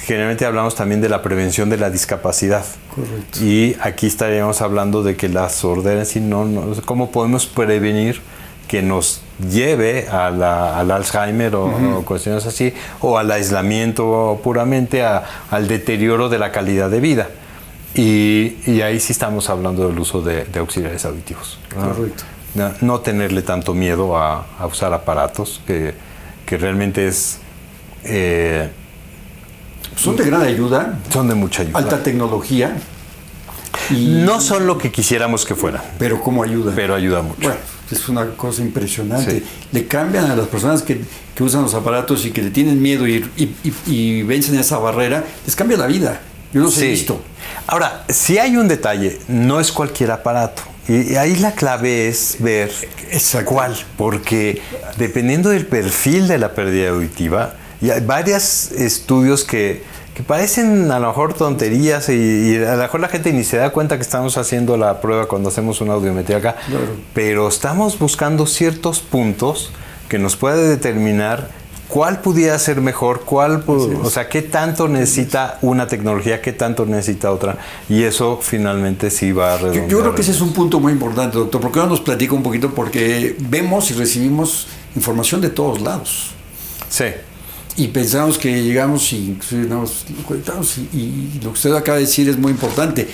generalmente 0.04 0.46
hablamos 0.46 0.76
también 0.76 1.02
de 1.02 1.10
la 1.10 1.24
prevención 1.24 1.70
de 1.70 1.78
la 1.78 1.90
discapacidad. 1.90 2.64
Correcto. 2.94 3.44
Y 3.44 3.76
aquí 3.82 4.06
estaríamos 4.06 4.62
hablando 4.62 5.02
de 5.02 5.16
que 5.16 5.30
la 5.30 5.50
sordera, 5.50 6.06
si 6.06 6.20
no, 6.20 6.46
no, 6.46 6.76
¿cómo 6.86 7.10
podemos 7.10 7.48
prevenir 7.48 8.22
que 8.70 8.84
nos 8.84 9.22
lleve 9.52 10.08
al 10.08 10.92
Alzheimer 10.92 11.56
o, 11.56 12.04
cuestiones 12.06 12.46
así, 12.46 12.72
o 13.02 13.18
al 13.18 13.32
aislamiento 13.32 14.40
puramente, 14.44 15.04
al 15.04 15.68
deterioro 15.68 16.30
de 16.30 16.38
la 16.38 16.52
calidad 16.52 16.90
de 16.90 17.00
vida. 17.00 17.30
Y, 17.96 18.80
ahí 18.82 19.00
sí 19.00 19.12
estamos 19.12 19.50
hablando 19.50 19.88
del 19.88 19.98
uso 19.98 20.22
de, 20.22 20.46
auxiliares 20.60 21.04
auditivos. 21.04 21.58
Correcto. 21.74 22.24
No, 22.82 23.00
tenerle 23.00 23.42
tanto 23.42 23.74
miedo 23.74 24.16
a, 24.16 24.46
usar 24.72 24.94
aparatos, 24.94 25.62
que, 25.66 25.96
realmente 26.48 27.08
es... 27.08 27.40
Eh, 28.04 28.70
son 29.96 30.16
de 30.16 30.26
gran 30.26 30.44
ayuda. 30.44 31.00
Son 31.12 31.28
de 31.28 31.34
mucha 31.34 31.64
ayuda. 31.64 31.80
Alta 31.80 32.04
tecnología. 32.04 32.78
No 33.90 34.40
son 34.40 34.68
lo 34.68 34.78
que 34.78 34.92
quisiéramos 34.92 35.44
que 35.44 35.56
fueran. 35.56 35.82
Pero 35.98 36.22
cómo 36.22 36.44
ayuda. 36.44 36.74
Pero 36.76 36.94
ayuda 36.94 37.24
mucho. 37.24 37.42
Bueno, 37.42 37.60
es 37.92 38.10
una 38.10 38.26
cosa 38.36 38.62
impresionante. 38.62 39.44
Le 39.72 39.88
cambian 39.88 40.30
a 40.30 40.36
las 40.36 40.48
personas 40.48 40.82
que, 40.82 41.02
usan 41.40 41.62
los 41.62 41.74
aparatos 41.74 42.26
y 42.26 42.32
que 42.32 42.42
le 42.42 42.52
tienen 42.52 42.82
miedo 42.82 43.08
y, 43.08 43.26
y, 43.88 44.24
vencen 44.24 44.60
esa 44.60 44.78
barrera, 44.78 45.24
les 45.46 45.56
cambia 45.56 45.78
la 45.78 45.88
vida. 45.88 46.20
Yo 46.54 46.62
los 46.62 46.78
he 46.80 46.90
visto. 46.90 47.22
Ahora, 47.66 48.04
si 48.10 48.38
hay 48.38 48.58
un 48.58 48.68
detalle, 48.68 49.20
no 49.30 49.60
es 49.60 49.72
cualquier 49.72 50.12
aparato. 50.12 50.64
Y 50.90 51.16
ahí 51.16 51.36
la 51.36 51.54
clave 51.54 52.08
es 52.10 52.38
ver 52.40 52.72
cuál, 53.46 53.78
porque 53.96 54.62
dependiendo 54.98 55.50
del 55.50 55.68
perfil 55.68 56.28
de 56.28 56.40
la 56.40 56.54
pérdida 56.56 56.90
auditiva, 56.90 57.54
y 57.82 57.92
hay 57.92 58.02
varios 58.02 58.72
estudios 58.72 59.44
que 59.44 59.84
que 60.20 60.24
parecen 60.24 60.92
a 60.92 61.00
lo 61.00 61.08
mejor 61.08 61.34
tonterías 61.34 62.10
y, 62.10 62.58
a 62.58 62.76
lo 62.76 62.82
mejor 62.82 63.00
la 63.00 63.08
gente 63.08 63.32
ni 63.32 63.46
se 63.46 63.56
da 63.56 63.70
cuenta 63.70 63.96
que 63.96 64.02
estamos 64.02 64.38
haciendo 64.38 64.76
la 64.76 65.00
prueba 65.00 65.28
cuando 65.30 65.48
hacemos 65.48 65.80
una 65.80 65.94
audiometría 65.94 66.40
acá, 66.40 66.58
pero 67.14 67.48
estamos 67.48 67.98
buscando 67.98 68.46
ciertos 68.46 69.00
puntos 69.00 69.72
que 70.10 70.20
nos 70.20 70.36
puede 70.36 70.68
determinar 70.68 71.52
cuál 71.88 72.20
pudiera 72.20 72.60
ser 72.60 72.82
mejor, 72.82 73.22
cuál, 73.22 73.64
o 73.66 74.10
sea, 74.10 74.28
qué 74.28 74.42
tanto 74.42 74.90
necesita 74.90 75.58
una 75.62 75.88
tecnología, 75.88 76.42
qué 76.42 76.52
tanto 76.52 76.86
necesita 76.86 77.32
otra, 77.32 77.56
y 77.88 78.04
eso 78.04 78.40
finalmente 78.42 79.12
sí 79.12 79.32
va 79.32 79.54
a 79.54 79.58
redundar. 79.58 79.88
Yo, 79.88 80.02
creo 80.02 80.16
que 80.16 80.22
ese 80.22 80.32
es 80.32 80.42
un 80.42 80.52
punto 80.52 80.82
muy 80.82 80.92
importante, 80.92 81.38
doctor, 81.38 81.62
porque 81.62 81.80
ahora 81.80 81.92
nos 81.92 82.02
platica 82.02 82.34
un 82.34 82.44
poquito, 82.44 82.72
porque 82.72 83.38
vemos 83.40 83.90
y 83.90 83.94
recibimos 83.94 84.68
información 84.98 85.40
de 85.40 85.50
todos 85.50 85.80
lados. 85.80 86.32
Sí 86.90 87.06
y 87.78 87.88
pensamos 87.88 88.38
que 88.38 88.62
llegamos 88.64 89.14
y 89.14 89.38
nos 89.68 90.06
conectamos 90.28 90.78
y, 90.94 91.40
lo 91.42 91.52
que 91.52 91.58
usted 91.58 91.74
acaba 91.74 91.98
de 91.98 92.06
decir 92.06 92.28
es 92.30 92.38
muy 92.38 92.52
importante. 92.52 93.08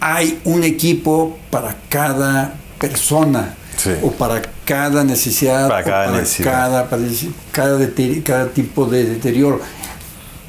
Hay 0.00 0.40
un 0.44 0.64
equipo 0.64 1.38
para 1.50 1.76
cada 1.88 2.54
persona 2.78 3.54
o 4.02 4.10
para 4.12 4.42
cada 4.64 5.04
necesidad, 5.04 5.68
para 5.68 5.84
cada, 5.84 6.24
Cada, 6.42 6.88
cada, 7.52 7.90
cada, 8.24 8.48
tipo 8.48 8.86
de 8.86 9.04
deterioro. 9.04 9.60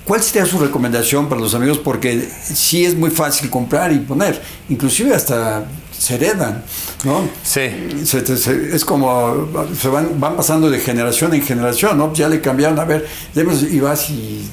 ¿Cuál 0.05 0.21
sería 0.21 0.45
su 0.45 0.59
recomendación 0.59 1.27
para 1.27 1.41
los 1.41 1.55
amigos? 1.55 1.79
Porque 1.79 2.29
sí 2.43 2.85
es 2.85 2.95
muy 2.95 3.09
fácil 3.09 3.49
comprar 3.49 3.91
y 3.91 3.99
poner, 3.99 4.41
inclusive 4.69 5.15
hasta 5.15 5.65
se 5.97 6.15
heredan, 6.15 6.63
¿no? 7.03 7.27
Sí. 7.43 7.61
es 7.61 8.85
como, 8.85 9.47
se 9.79 9.87
van, 9.87 10.19
van 10.19 10.35
pasando 10.35 10.69
de 10.69 10.79
generación 10.79 11.33
en 11.33 11.41
generación, 11.41 11.97
¿no? 11.97 12.13
Ya 12.13 12.29
le 12.29 12.41
cambiaron, 12.41 12.79
a 12.79 12.85
ver, 12.85 13.07
y 13.35 13.79
vas 13.79 14.09
y 14.09 14.47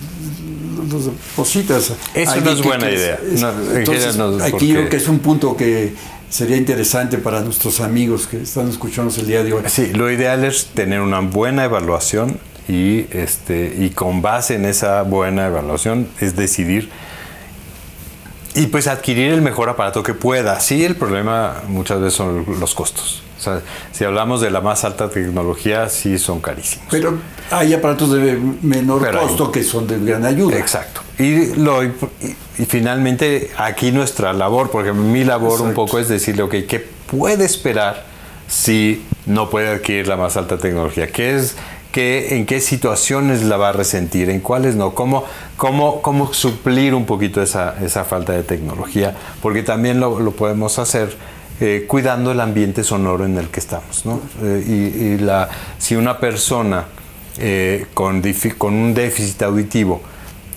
los 0.91 1.07
depositas. 1.07 1.93
Eso 2.15 2.41
no 2.41 2.51
es 2.51 2.63
buena 2.63 2.91
idea. 2.91 3.19
entonces, 3.75 4.19
aquí 4.43 4.73
creo 4.73 4.89
que 4.89 4.97
es 4.97 5.09
un 5.09 5.19
punto 5.19 5.57
que 5.57 5.95
sería 6.29 6.57
interesante 6.57 7.19
para 7.19 7.41
nuestros 7.41 7.81
amigos 7.81 8.27
que 8.27 8.43
están 8.43 8.69
escuchando 8.69 9.15
el 9.17 9.27
día 9.27 9.45
de 9.45 9.53
hoy. 9.53 9.63
Sí, 9.67 9.93
lo 9.93 10.11
ideal 10.11 10.45
es 10.45 10.67
tener 10.67 11.01
una 11.01 11.21
buena 11.21 11.65
evaluación 11.65 12.39
y, 12.69 13.07
este, 13.11 13.75
y 13.79 13.91
con 13.91 14.23
base 14.23 14.55
en 14.55 14.65
esa 14.65 15.03
buena 15.03 15.47
evaluación 15.47 16.09
es 16.21 16.35
decidir 16.37 16.89
y 18.55 18.67
pues 18.67 18.87
adquirir 18.87 19.33
el 19.33 19.43
mejor 19.43 19.69
aparato 19.69 20.03
que 20.03 20.15
pueda. 20.15 20.61
Sí, 20.61 20.85
el 20.85 20.97
problema 20.97 21.63
muchas 21.69 22.01
veces 22.01 22.15
son 22.15 22.45
los 22.61 22.75
costos. 22.75 23.23
O 23.39 23.43
sea, 23.43 23.61
si 23.91 24.05
hablamos 24.05 24.41
de 24.41 24.51
la 24.51 24.61
más 24.61 24.85
alta 24.85 25.09
tecnología, 25.09 25.89
sí 25.89 26.19
son 26.19 26.41
carísimos. 26.41 26.87
Pero 26.91 27.19
hay 27.51 27.75
aparatos 27.75 28.13
de 28.13 28.39
menor 28.63 29.11
costo 29.11 29.51
que 29.51 29.65
son 29.65 29.87
de 29.87 29.99
gran 29.99 30.25
ayuda. 30.25 30.59
Exacto. 30.59 31.01
Y, 31.19 31.55
lo, 31.57 31.83
y, 31.83 31.93
finalmente 32.69 33.51
aquí 33.57 33.91
nuestra 33.91 34.33
labor, 34.33 34.71
porque 34.71 34.93
mi 34.93 35.25
labor 35.25 35.61
un 35.63 35.75
poco 35.75 35.99
es 35.99 36.09
decirle, 36.09 36.43
ok, 36.43 36.55
¿qué 36.69 36.87
puede 37.07 37.45
esperar 37.45 38.05
si 38.49 39.05
no 39.27 39.51
puede 39.51 39.71
adquirir 39.71 40.07
la 40.07 40.17
más 40.17 40.37
alta 40.37 40.59
tecnología? 40.59 41.09
¿Qué 41.09 41.37
es 41.37 41.57
en 41.97 42.47
qué 42.47 42.61
situaciones 42.61 43.43
la 43.43 43.57
va 43.57 43.71
a 43.71 43.73
resentir, 43.73 44.31
en 44.31 44.41
cuáles 44.41 44.77
no, 44.77 44.95
cómo, 44.95 45.25
cómo, 45.57 46.03
cómo 46.03 46.33
suplir 46.33 46.95
un 46.95 47.07
poquito 47.07 47.43
esa, 47.43 47.77
esa 47.85 48.05
falta 48.05 48.33
de 48.33 48.43
tecnología, 48.43 49.15
porque 49.41 49.63
también 49.63 50.01
lo, 50.01 50.21
lo 50.21 50.33
podemos 50.33 50.79
hacer 50.79 51.17
eh, 51.61 51.85
cuidando 51.87 52.33
el 52.33 52.41
ambiente 52.41 52.83
sonoro 52.83 53.25
en 53.25 53.39
el 53.39 53.49
que 53.49 53.61
estamos. 53.61 54.05
¿no? 54.05 54.21
Eh, 54.43 55.17
y, 55.19 55.23
la, 55.23 55.49
si 55.79 55.95
una 55.95 56.19
persona 56.19 56.87
eh, 57.39 57.87
con, 57.95 58.23
con 58.59 58.75
un 58.75 58.95
déficit 58.95 59.43
auditivo 59.43 60.01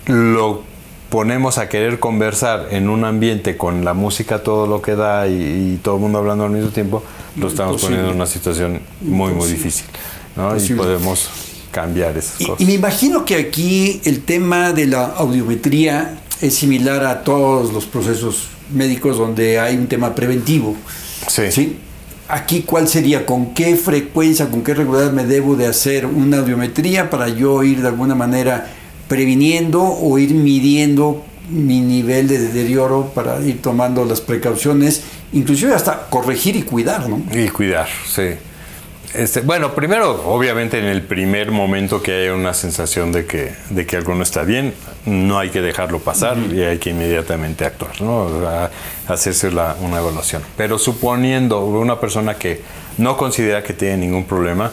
lo 0.08 0.64
ponemos 1.10 1.58
a 1.60 1.70
querer 1.70 2.00
conversar 2.00 2.70
en 2.72 2.90
un 2.90 3.06
ambiente 3.06 3.56
con 3.56 3.86
la 3.86 3.94
música 3.94 4.42
todo 4.42 4.66
lo 4.68 4.82
que 4.82 4.96
da 4.96 5.28
y, 5.28 5.80
todo 5.84 5.96
el 5.96 6.02
mundo 6.02 6.18
hablando 6.18 6.46
al 6.46 6.52
mismo 6.52 6.70
tiempo, 6.70 7.04
lo 7.36 7.48
estamos 7.48 7.82
poniendo 7.82 8.10
en 8.10 8.16
una 8.16 8.26
situación 8.26 8.82
muy, 9.02 9.32
muy 9.32 9.48
difícil. 9.48 9.86
Y 10.36 10.74
podemos 10.74 11.30
cambiar 11.72 12.18
esas 12.18 12.38
cosas. 12.38 12.62
Y 12.62 12.66
me 12.66 12.74
imagino 12.74 13.26
que 13.26 13.36
aquí 13.36 14.02
el 14.06 14.22
tema 14.24 14.74
de 14.74 14.88
la 14.88 15.06
audiometría 15.06 16.20
es 16.42 16.56
similar 16.56 17.06
a 17.06 17.24
todos 17.24 17.74
los 17.74 17.86
procesos 17.86 18.48
médicos 18.74 19.18
donde 19.18 19.60
hay 19.60 19.76
un 19.76 19.88
tema 19.88 20.16
preventivo. 20.16 20.76
Sí. 21.28 21.78
Aquí, 22.28 22.64
¿cuál 22.64 22.88
sería? 22.88 23.26
¿Con 23.26 23.54
qué 23.54 23.76
frecuencia, 23.76 24.50
con 24.50 24.64
qué 24.64 24.74
regularidad 24.74 25.12
me 25.12 25.26
debo 25.26 25.56
de 25.56 25.68
hacer 25.68 26.06
una 26.06 26.40
audiometría 26.40 27.10
para 27.10 27.30
yo 27.30 27.64
ir 27.64 27.82
de 27.82 27.88
alguna 27.88 28.16
manera 28.16 28.74
previniendo 29.08 29.84
o 29.84 30.18
ir 30.18 30.34
midiendo 30.34 31.24
mi 31.50 31.82
nivel 31.82 32.28
de 32.28 32.40
deterioro 32.40 33.12
para 33.14 33.40
ir 33.42 33.62
tomando 33.62 34.04
las 34.06 34.22
precauciones, 34.22 35.04
inclusive 35.34 35.74
hasta 35.74 36.08
corregir 36.10 36.56
y 36.56 36.64
cuidar, 36.64 37.08
¿no? 37.08 37.22
Y 37.32 37.50
cuidar, 37.50 37.88
sí. 38.08 38.32
Este, 39.18 39.42
bueno, 39.42 39.74
primero, 39.74 40.24
obviamente 40.26 40.78
en 40.78 40.86
el 40.86 41.02
primer 41.02 41.52
momento 41.52 42.04
que 42.04 42.24
haya 42.24 42.34
una 42.34 42.54
sensación 42.54 43.14
de 43.14 43.26
que, 43.26 43.54
de 43.70 43.86
que 43.86 43.96
algo 43.96 44.14
no 44.14 44.24
está 44.24 44.44
bien, 44.44 44.74
no 45.06 45.40
hay 45.40 45.52
que 45.52 45.62
dejarlo 45.62 46.00
pasar 46.00 46.38
y 46.38 46.62
hay 46.62 46.80
que 46.80 46.90
inmediatamente 46.90 47.64
actuar, 47.64 48.02
¿no? 48.02 48.28
hacerse 49.08 49.48
una 49.48 50.00
evaluación. 50.00 50.42
Pero 50.58 50.78
suponiendo 50.78 51.64
una 51.64 52.00
persona 52.00 52.36
que 52.36 52.62
no 52.98 53.16
considera 53.16 53.64
que 53.64 53.74
tiene 53.74 53.98
ningún 53.98 54.26
problema, 54.26 54.72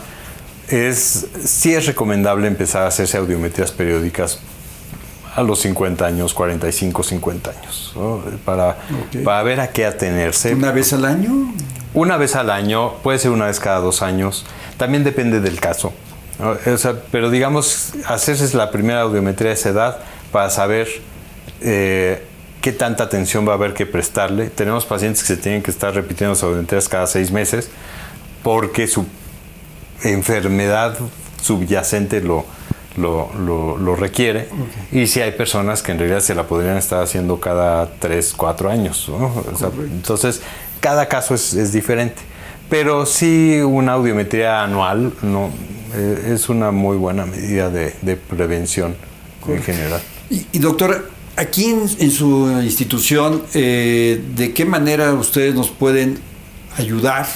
es, 0.68 1.26
sí 1.44 1.74
es 1.74 1.86
recomendable 1.86 2.48
empezar 2.48 2.82
a 2.82 2.86
hacerse 2.88 3.18
audiometrías 3.18 3.70
periódicas 3.70 4.40
a 5.34 5.42
los 5.42 5.60
50 5.60 6.04
años, 6.04 6.34
45, 6.34 7.02
50 7.02 7.50
años, 7.50 7.94
para, 8.44 8.76
para 9.24 9.42
ver 9.42 9.60
a 9.60 9.70
qué 9.70 9.86
atenerse. 9.86 10.54
¿Una 10.54 10.72
vez 10.72 10.92
al 10.92 11.04
año? 11.04 11.52
Una 11.94 12.16
vez 12.16 12.36
al 12.36 12.50
año, 12.50 12.94
puede 13.02 13.18
ser 13.18 13.30
una 13.30 13.46
vez 13.46 13.60
cada 13.60 13.80
dos 13.80 14.02
años, 14.02 14.44
también 14.76 15.04
depende 15.04 15.40
del 15.40 15.60
caso. 15.60 15.92
pero 17.10 17.30
digamos, 17.30 17.92
hacerse 18.06 18.56
la 18.56 18.70
primera 18.70 19.02
audiometría 19.02 19.50
a 19.50 19.54
esa 19.54 19.68
edad 19.70 19.98
para 20.30 20.50
saber 20.50 20.88
eh, 21.60 22.26
qué 22.60 22.72
tanta 22.72 23.04
atención 23.04 23.46
va 23.46 23.52
a 23.52 23.54
haber 23.56 23.74
que 23.74 23.86
prestarle. 23.86 24.50
Tenemos 24.50 24.84
pacientes 24.84 25.22
que 25.22 25.28
se 25.28 25.36
tienen 25.36 25.62
que 25.62 25.70
estar 25.70 25.94
repitiendo 25.94 26.34
sus 26.34 26.44
audiometrías 26.44 26.88
cada 26.88 27.06
seis 27.06 27.30
meses 27.30 27.70
porque 28.42 28.86
su 28.86 29.06
enfermedad 30.02 30.96
subyacente 31.40 32.20
lo, 32.20 32.44
lo, 32.96 33.96
requiere. 33.96 34.48
Y 34.90 35.06
si 35.06 35.20
hay 35.20 35.32
personas 35.32 35.82
que 35.82 35.92
en 35.92 35.98
realidad 35.98 36.20
se 36.20 36.34
la 36.34 36.46
podrían 36.46 36.76
estar 36.76 37.02
haciendo 37.02 37.40
cada 37.40 37.90
3, 37.98 38.34
4 38.36 38.70
años. 38.70 39.10
entonces, 39.92 40.42
cada 40.80 41.08
caso 41.08 41.34
es, 41.34 41.72
diferente. 41.72 42.20
Pero 42.68 43.04
sí 43.04 43.60
una 43.60 43.92
audiometría 43.92 44.62
anual 44.62 45.12
no, 45.22 45.50
eh, 45.94 46.32
es 46.34 46.48
una 46.48 46.70
muy 46.70 46.96
buena 46.96 47.26
medida 47.26 47.70
de, 47.70 48.16
prevención 48.16 48.96
en 49.46 49.62
general. 49.62 50.00
Y, 50.30 50.58
doctor, 50.58 51.10
aquí 51.36 51.66
en, 51.98 52.10
su 52.10 52.50
institución, 52.62 53.42
eh, 53.54 54.22
¿de 54.34 54.52
qué 54.52 54.64
manera 54.64 55.12
ustedes 55.12 55.54
nos 55.54 55.68
pueden 55.68 56.18
ayudar 56.78 57.26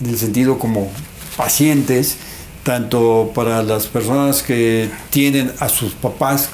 en 0.00 0.10
el 0.10 0.18
sentido 0.18 0.58
como 0.58 0.90
pacientes? 1.36 2.18
Tanto 2.66 3.30
para 3.32 3.62
las 3.62 3.86
personas 3.86 4.42
que 4.42 4.90
tienen 5.10 5.52
a 5.60 5.68
sus 5.68 5.92
papás 5.92 6.48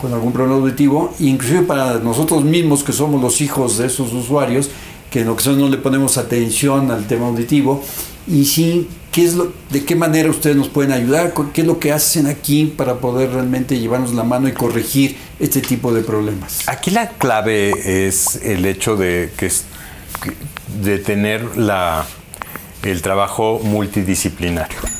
con 0.00 0.14
algún 0.14 0.32
problema 0.32 0.56
auditivo, 0.56 1.14
inclusive 1.18 1.60
para 1.62 1.98
nosotros 1.98 2.42
mismos 2.42 2.82
que 2.82 2.92
somos 2.94 3.20
los 3.20 3.42
hijos 3.42 3.76
de 3.76 3.86
esos 3.86 4.14
usuarios, 4.14 4.70
que 5.10 5.20
en 5.20 5.28
ocasiones 5.28 5.60
no 5.60 5.68
le 5.68 5.76
ponemos 5.76 6.16
atención 6.16 6.90
al 6.90 7.06
tema 7.06 7.26
auditivo, 7.26 7.84
y 8.26 8.46
sí, 8.46 8.88
¿qué 9.12 9.26
es 9.26 9.34
lo, 9.34 9.52
¿de 9.68 9.84
qué 9.84 9.94
manera 9.94 10.30
ustedes 10.30 10.56
nos 10.56 10.68
pueden 10.68 10.90
ayudar? 10.90 11.34
¿Qué 11.52 11.60
es 11.60 11.66
lo 11.66 11.78
que 11.78 11.92
hacen 11.92 12.28
aquí 12.28 12.72
para 12.74 12.94
poder 12.94 13.32
realmente 13.32 13.78
llevarnos 13.78 14.14
la 14.14 14.24
mano 14.24 14.48
y 14.48 14.52
corregir 14.52 15.18
este 15.38 15.60
tipo 15.60 15.92
de 15.92 16.00
problemas? 16.00 16.66
Aquí 16.66 16.90
la 16.90 17.10
clave 17.10 18.06
es 18.06 18.36
el 18.36 18.64
hecho 18.64 18.96
de, 18.96 19.30
que, 19.36 19.52
de 20.82 20.98
tener 20.98 21.58
la, 21.58 22.06
el 22.82 23.02
trabajo 23.02 23.60
multidisciplinario. 23.62 24.97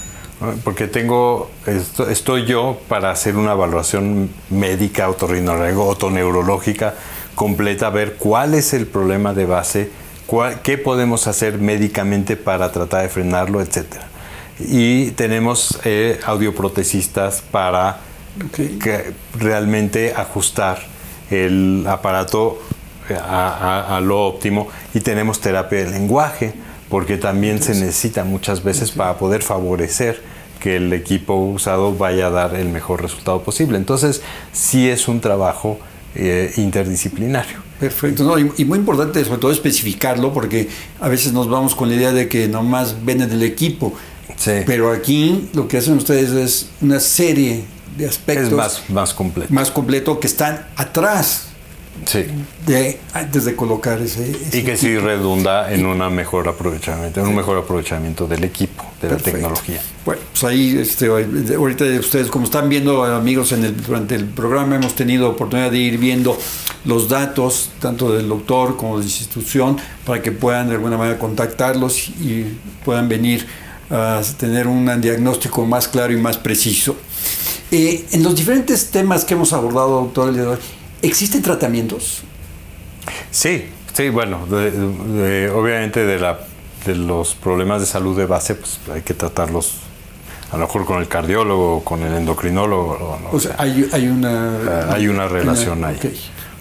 Porque 0.63 0.87
tengo, 0.87 1.51
estoy 1.67 2.47
yo 2.47 2.79
para 2.89 3.11
hacer 3.11 3.37
una 3.37 3.53
evaluación 3.53 4.31
médica, 4.51 5.09
otoneurológica 5.09 6.95
completa, 7.35 7.91
ver 7.91 8.15
cuál 8.15 8.55
es 8.55 8.73
el 8.73 8.87
problema 8.87 9.35
de 9.35 9.47
base, 9.47 9.91
qué 10.63 10.79
podemos 10.79 11.27
hacer 11.27 11.59
médicamente 11.59 12.37
para 12.37 12.71
tratar 12.71 13.03
de 13.03 13.09
frenarlo, 13.09 13.61
etc. 13.61 13.85
Y 14.61 15.13
tenemos 15.13 15.81
eh, 15.85 16.21
audioprotesistas 16.25 17.43
para 17.51 17.99
realmente 19.39 20.15
ajustar 20.15 20.79
el 21.31 21.85
aparato 21.89 22.61
eh, 23.09 23.17
a, 23.21 24.01
lo 24.03 24.27
óptimo 24.27 24.69
y 24.95 25.01
tenemos 25.01 25.41
terapia 25.41 25.79
del 25.79 25.93
lenguaje 25.93 26.55
porque 26.89 27.17
también 27.17 27.63
se 27.63 27.75
necesita 27.75 28.25
muchas 28.25 28.63
veces 28.63 28.91
para 28.91 29.19
poder 29.19 29.43
favorecer 29.43 30.23
que 30.61 30.77
el 30.77 30.93
equipo 30.93 31.35
usado 31.35 31.95
vaya 31.95 32.29
a 32.29 32.31
dar 32.31 32.55
el 32.57 32.69
mejor 32.69 33.03
resultado 33.03 33.43
posible. 33.43 33.79
Entonces, 33.79 34.23
sí 34.53 34.89
es 34.89 35.07
un 35.09 35.21
trabajo 35.21 35.79
eh, 36.15 36.53
interdisciplinario. 36.57 37.59
Perfecto, 37.79 38.37
y, 38.39 38.65
muy 38.65 38.79
importante 38.79 39.25
sobre 39.25 39.39
todo 39.39 39.53
especificarlo 39.53 40.33
porque 40.33 40.69
a 41.01 41.09
veces 41.09 41.33
nos 41.33 41.49
vamos 41.49 41.77
con 41.77 41.89
la 41.89 41.95
idea 41.95 42.13
de 42.13 42.29
que 42.29 42.49
nomás 42.49 43.05
viene 43.05 43.29
del 43.29 43.45
equipo, 43.45 43.95
sí. 44.37 44.51
pero 44.67 44.91
aquí 44.91 45.49
lo 45.55 45.69
que 45.69 45.79
hacen 45.79 45.97
ustedes 45.97 46.33
es 46.33 46.71
una 46.81 46.99
serie 46.99 47.63
de 47.97 48.07
aspectos 48.09 48.49
es 48.49 48.53
más, 48.53 48.91
más 48.91 49.15
completo. 49.15 49.55
Más 49.55 49.71
completo 49.71 50.19
que 50.19 50.27
están 50.27 50.67
atrás 50.75 51.48
Sí. 52.07 52.27
De, 52.67 53.01
antes 53.13 53.45
de 53.45 53.55
colocar 53.57 54.01
ese, 54.01 54.35
y 54.53 54.63
que 54.63 54.77
sí 54.77 54.97
redunda 54.99 55.73
en 55.73 55.87
una 55.87 56.11
mejor 56.11 56.49
aprovechamiento, 56.49 57.21
en 57.21 57.27
un 57.27 57.37
mejor 57.37 57.59
aprovechamiento 57.59 58.27
del 58.27 58.45
equipo, 58.45 58.85
de 59.01 59.11
la 59.11 59.17
tecnología. 59.17 59.81
Bueno, 60.05 60.23
pues 60.33 60.45
ahí 60.45 60.79
este, 60.79 61.07
ahorita 61.07 61.85
ustedes 62.01 62.29
como 62.29 62.45
están 62.45 62.69
viendo 62.69 63.05
amigos 63.05 63.53
en 63.53 63.65
el, 63.65 63.77
durante 63.77 64.15
el 64.15 64.25
programa 64.25 64.77
hemos 64.77 64.95
tenido 64.95 65.29
oportunidad 65.29 65.71
de 65.71 65.79
ir 65.79 65.99
viendo 65.99 66.39
los 66.85 67.09
datos 67.09 67.71
tanto 67.81 68.13
del 68.15 68.29
doctor 68.29 68.77
como 68.77 68.99
de 68.99 69.05
la 69.05 69.11
institución 69.11 69.77
para 70.05 70.23
que 70.23 70.33
puedan 70.33 70.69
de 70.69 70.75
alguna 70.75 70.97
manera 70.97 71.19
contactarlos 71.19 72.09
y 72.09 72.47
puedan 72.85 73.09
venir 73.09 73.47
a 73.91 74.21
tener 74.37 74.67
un 74.67 75.01
diagnóstico 75.01 75.65
más 75.67 75.89
claro 75.89 76.13
y 76.13 76.17
más 76.17 76.37
preciso. 76.37 76.97
Eh, 77.71 78.07
en 78.13 78.23
los 78.23 78.35
diferentes 78.35 78.91
temas 78.91 79.25
que 79.27 79.35
hemos 79.35 79.53
abordado, 79.53 80.01
doctor, 80.01 80.59
¿Existen 81.03 81.43
tratamientos? 81.43 82.23
Sí, 83.31 83.67
sí, 83.93 84.09
bueno, 84.09 84.41
obviamente 84.45 86.05
de, 86.05 86.19
la, 86.19 86.41
de 86.87 86.95
los 86.97 87.35
problemas 87.35 87.81
de 87.81 87.87
salud 87.87 88.17
de 88.17 88.27
base, 88.27 88.55
pues 88.55 88.79
hay 88.93 89.03
que 89.03 89.15
tratarlos 89.15 89.75
a 90.51 90.57
lo 90.57 90.67
mejor 90.67 90.85
con 90.87 91.01
el 91.01 91.09
cardiólogo, 91.09 91.85
con 91.85 92.03
el 92.03 92.15
endocrinólogo. 92.15 93.19
o 93.31 93.41
sea, 93.41 93.55
hay, 93.59 93.89
hay, 93.93 94.09
una... 94.09 94.57
Ah, 94.57 94.95
hay 94.95 95.09
una 95.09 95.29
relación 95.29 95.85
ahí. 95.85 95.99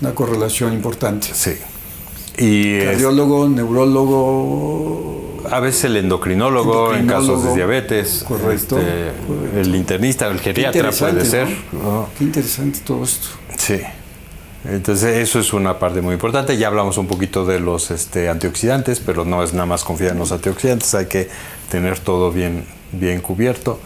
Una 0.01 0.13
correlación 0.13 0.73
importante. 0.73 1.29
Sí. 1.33 1.55
Y 2.37 2.81
cardiólogo, 2.81 3.47
neurólogo. 3.47 5.41
A 5.49 5.61
veces 5.61 5.85
el 5.85 5.95
endocrinólogo, 5.97 6.93
en 6.93 7.07
casos 7.07 7.45
de 7.45 7.55
diabetes. 7.55 8.25
Correcto, 8.27 8.77
este, 8.77 9.13
El 9.61 9.73
internista, 9.73 10.27
el 10.27 10.39
geriatra 10.41 10.91
puede 10.91 11.23
ser. 11.25 11.47
Qué 12.17 12.23
interesante 12.25 12.79
todo 12.83 13.03
esto. 13.03 13.29
Sí. 13.57 13.79
Entonces 14.69 15.17
eso 15.17 15.39
es 15.39 15.53
una 15.53 15.79
parte 15.79 16.01
muy 16.01 16.13
importante. 16.13 16.57
Ya 16.57 16.67
hablamos 16.67 16.97
un 16.97 17.07
poquito 17.07 17.45
de 17.45 17.59
los 17.59 17.89
este, 17.89 18.27
antioxidantes, 18.27 18.99
pero 18.99 19.23
no 19.23 19.41
es 19.43 19.53
nada 19.53 19.65
más 19.65 19.83
confiar 19.83 20.11
en 20.11 20.19
los 20.19 20.31
antioxidantes, 20.31 20.93
hay 20.93 21.05
que 21.05 21.29
tener 21.69 21.99
todo 21.99 22.31
bien, 22.31 22.65
bien 22.91 23.21
cubierto. 23.21 23.79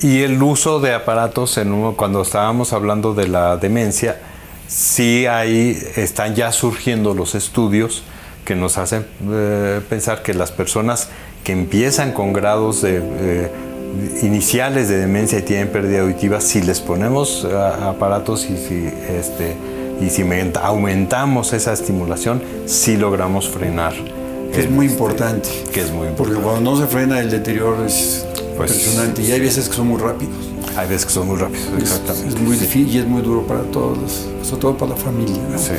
Y 0.00 0.22
el 0.22 0.42
uso 0.42 0.80
de 0.80 0.94
aparatos, 0.94 1.56
en 1.58 1.92
cuando 1.92 2.22
estábamos 2.22 2.72
hablando 2.72 3.14
de 3.14 3.28
la 3.28 3.56
demencia, 3.56 4.20
sí 4.66 5.26
ahí 5.26 5.78
están 5.96 6.34
ya 6.34 6.52
surgiendo 6.52 7.14
los 7.14 7.34
estudios 7.34 8.02
que 8.44 8.56
nos 8.56 8.76
hacen 8.78 9.06
eh, 9.30 9.80
pensar 9.88 10.22
que 10.22 10.34
las 10.34 10.52
personas 10.52 11.08
que 11.44 11.52
empiezan 11.52 12.12
con 12.12 12.32
grados 12.32 12.82
de, 12.82 13.00
eh, 13.02 13.50
iniciales 14.22 14.88
de 14.88 14.98
demencia 14.98 15.38
y 15.38 15.42
tienen 15.42 15.68
pérdida 15.68 16.00
auditiva, 16.00 16.40
si 16.40 16.62
les 16.62 16.80
ponemos 16.80 17.46
eh, 17.48 17.54
aparatos 17.54 18.44
y 18.50 18.56
si 18.56 18.90
este, 19.08 19.56
y 20.04 20.10
si 20.10 20.24
aumentamos 20.62 21.52
esa 21.52 21.72
estimulación, 21.72 22.42
sí 22.66 22.96
logramos 22.96 23.48
frenar. 23.48 23.94
Es 24.52 24.70
muy 24.70 24.86
importante. 24.86 25.48
Que 25.72 25.80
es 25.80 25.90
muy 25.90 26.08
importante. 26.08 26.16
Porque 26.16 26.34
cuando 26.34 26.70
no 26.70 26.78
se 26.78 26.86
frena 26.86 27.20
el 27.20 27.30
deterioro 27.30 27.84
es 27.84 28.26
pues, 28.56 28.70
impresionante. 28.70 29.22
Y 29.22 29.32
hay 29.32 29.40
veces 29.40 29.68
que 29.68 29.76
son 29.76 29.88
muy 29.88 30.00
rápidos. 30.00 30.34
Hay 30.76 30.88
veces 30.88 31.06
que 31.06 31.12
son 31.12 31.28
muy 31.28 31.36
rápidos, 31.36 31.68
exactamente. 31.78 32.28
Es 32.28 32.40
muy 32.40 32.56
difícil 32.56 32.94
y 32.94 32.98
es 32.98 33.06
muy 33.06 33.22
duro 33.22 33.46
para 33.46 33.62
todos, 33.62 34.26
sobre 34.42 34.60
todo 34.60 34.76
para 34.76 34.90
la 34.92 34.96
familia. 34.96 35.36
Sí. 35.56 35.72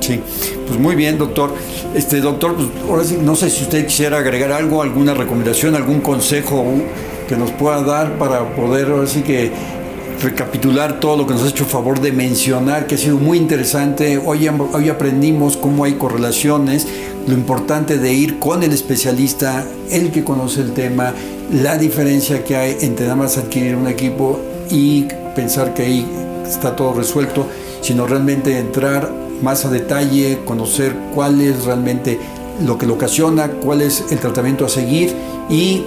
sí. 0.00 0.20
Pues 0.66 0.78
muy 0.78 0.94
bien, 0.94 1.18
doctor. 1.18 1.52
Este 1.94 2.20
doctor, 2.20 2.54
pues 2.54 2.68
ahora 2.88 3.04
sí, 3.04 3.18
no 3.20 3.34
sé 3.34 3.50
si 3.50 3.62
usted 3.62 3.86
quisiera 3.86 4.18
agregar 4.18 4.52
algo, 4.52 4.82
alguna 4.82 5.14
recomendación, 5.14 5.74
algún 5.74 6.00
consejo 6.00 6.64
que 7.28 7.36
nos 7.36 7.50
pueda 7.52 7.82
dar 7.82 8.18
para 8.18 8.54
poder, 8.54 8.90
ahora 8.90 9.06
sí 9.06 9.22
que 9.22 9.50
recapitular 10.22 11.00
todo 11.00 11.16
lo 11.16 11.26
que 11.26 11.34
nos 11.34 11.42
ha 11.44 11.48
hecho 11.48 11.64
favor 11.64 12.00
de 12.00 12.12
mencionar, 12.12 12.86
que 12.86 12.94
ha 12.94 12.98
sido 12.98 13.18
muy 13.18 13.38
interesante. 13.38 14.18
Hoy, 14.18 14.48
hoy 14.48 14.88
aprendimos 14.88 15.56
cómo 15.56 15.84
hay 15.84 15.94
correlaciones, 15.94 16.86
lo 17.26 17.34
importante 17.34 17.98
de 17.98 18.12
ir 18.12 18.38
con 18.38 18.62
el 18.62 18.72
especialista, 18.72 19.64
el 19.90 20.10
que 20.10 20.24
conoce 20.24 20.60
el 20.60 20.72
tema, 20.72 21.12
la 21.52 21.76
diferencia 21.76 22.44
que 22.44 22.56
hay 22.56 22.76
entre 22.80 23.06
nada 23.06 23.16
más 23.16 23.38
adquirir 23.38 23.76
un 23.76 23.88
equipo 23.88 24.40
y 24.70 25.06
pensar 25.34 25.74
que 25.74 25.82
ahí 25.82 26.06
está 26.46 26.74
todo 26.76 26.94
resuelto, 26.94 27.46
sino 27.80 28.06
realmente 28.06 28.58
entrar 28.58 29.12
más 29.42 29.64
a 29.64 29.70
detalle, 29.70 30.40
conocer 30.44 30.94
cuál 31.14 31.40
es 31.40 31.64
realmente 31.64 32.18
lo 32.64 32.78
que 32.78 32.86
lo 32.86 32.94
ocasiona, 32.94 33.48
cuál 33.48 33.82
es 33.82 34.04
el 34.10 34.18
tratamiento 34.18 34.64
a 34.64 34.68
seguir 34.68 35.14
y 35.50 35.84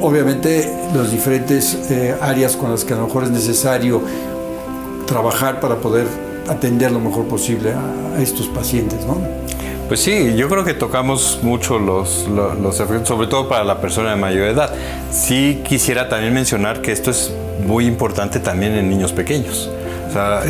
obviamente 0.00 0.70
las 0.94 1.10
diferentes 1.10 1.90
eh, 1.90 2.14
áreas 2.20 2.56
con 2.56 2.70
las 2.70 2.84
que 2.84 2.94
a 2.94 2.96
lo 2.96 3.06
mejor 3.06 3.24
es 3.24 3.30
necesario 3.30 4.02
trabajar 5.06 5.60
para 5.60 5.76
poder 5.76 6.06
atender 6.48 6.92
lo 6.92 7.00
mejor 7.00 7.26
posible 7.26 7.72
a, 7.72 8.20
estos 8.20 8.48
pacientes, 8.48 9.04
¿no? 9.06 9.18
Pues 9.88 10.00
sí, 10.00 10.34
yo 10.36 10.48
creo 10.48 10.64
que 10.64 10.74
tocamos 10.74 11.40
mucho 11.42 11.78
los, 11.78 12.26
los, 12.28 12.80
efectos, 12.80 13.08
sobre 13.08 13.28
todo 13.28 13.46
para 13.48 13.62
la 13.62 13.80
persona 13.80 14.10
de 14.10 14.16
mayor 14.16 14.48
edad. 14.48 14.72
Sí 15.12 15.62
quisiera 15.64 16.08
también 16.08 16.32
mencionar 16.32 16.80
que 16.80 16.92
esto 16.92 17.10
es 17.10 17.32
muy 17.64 17.86
importante 17.86 18.40
también 18.40 18.74
en 18.74 18.88
niños 18.88 19.12
pequeños. 19.12 19.70
O 20.08 20.12
sea, 20.12 20.44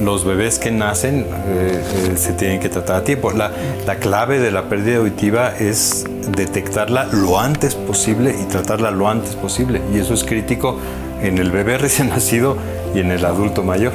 los 0.00 0.24
bebés 0.24 0.58
que 0.58 0.70
nacen 0.70 1.26
eh, 1.46 1.82
eh, 1.94 2.16
se 2.16 2.32
tienen 2.32 2.60
que 2.60 2.68
tratar 2.68 2.96
a 2.96 3.04
tiempo. 3.04 3.30
La, 3.30 3.50
la 3.86 3.96
clave 3.96 4.38
de 4.38 4.50
la 4.50 4.68
pérdida 4.68 4.98
auditiva 4.98 5.56
es 5.56 6.04
detectarla 6.36 7.04
lo 7.12 7.38
antes 7.38 7.74
posible 7.74 8.34
y 8.40 8.44
tratarla 8.46 8.90
lo 8.90 9.08
antes 9.08 9.34
posible. 9.36 9.80
Y 9.94 9.98
eso 9.98 10.14
es 10.14 10.24
crítico 10.24 10.78
en 11.22 11.38
el 11.38 11.50
bebé 11.50 11.78
recién 11.78 12.08
nacido 12.08 12.56
y 12.94 13.00
en 13.00 13.10
el 13.10 13.24
adulto 13.24 13.62
mayor. 13.62 13.92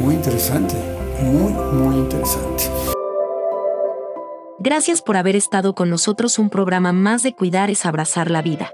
Muy 0.00 0.14
interesante, 0.14 0.74
muy, 1.22 1.52
muy 1.52 1.96
interesante. 1.96 2.64
Gracias 4.60 5.02
por 5.02 5.16
haber 5.16 5.36
estado 5.36 5.74
con 5.74 5.88
nosotros 5.88 6.38
un 6.38 6.50
programa 6.50 6.92
más 6.92 7.22
de 7.22 7.32
Cuidar 7.32 7.70
es 7.70 7.86
Abrazar 7.86 8.30
la 8.30 8.42
Vida. 8.42 8.72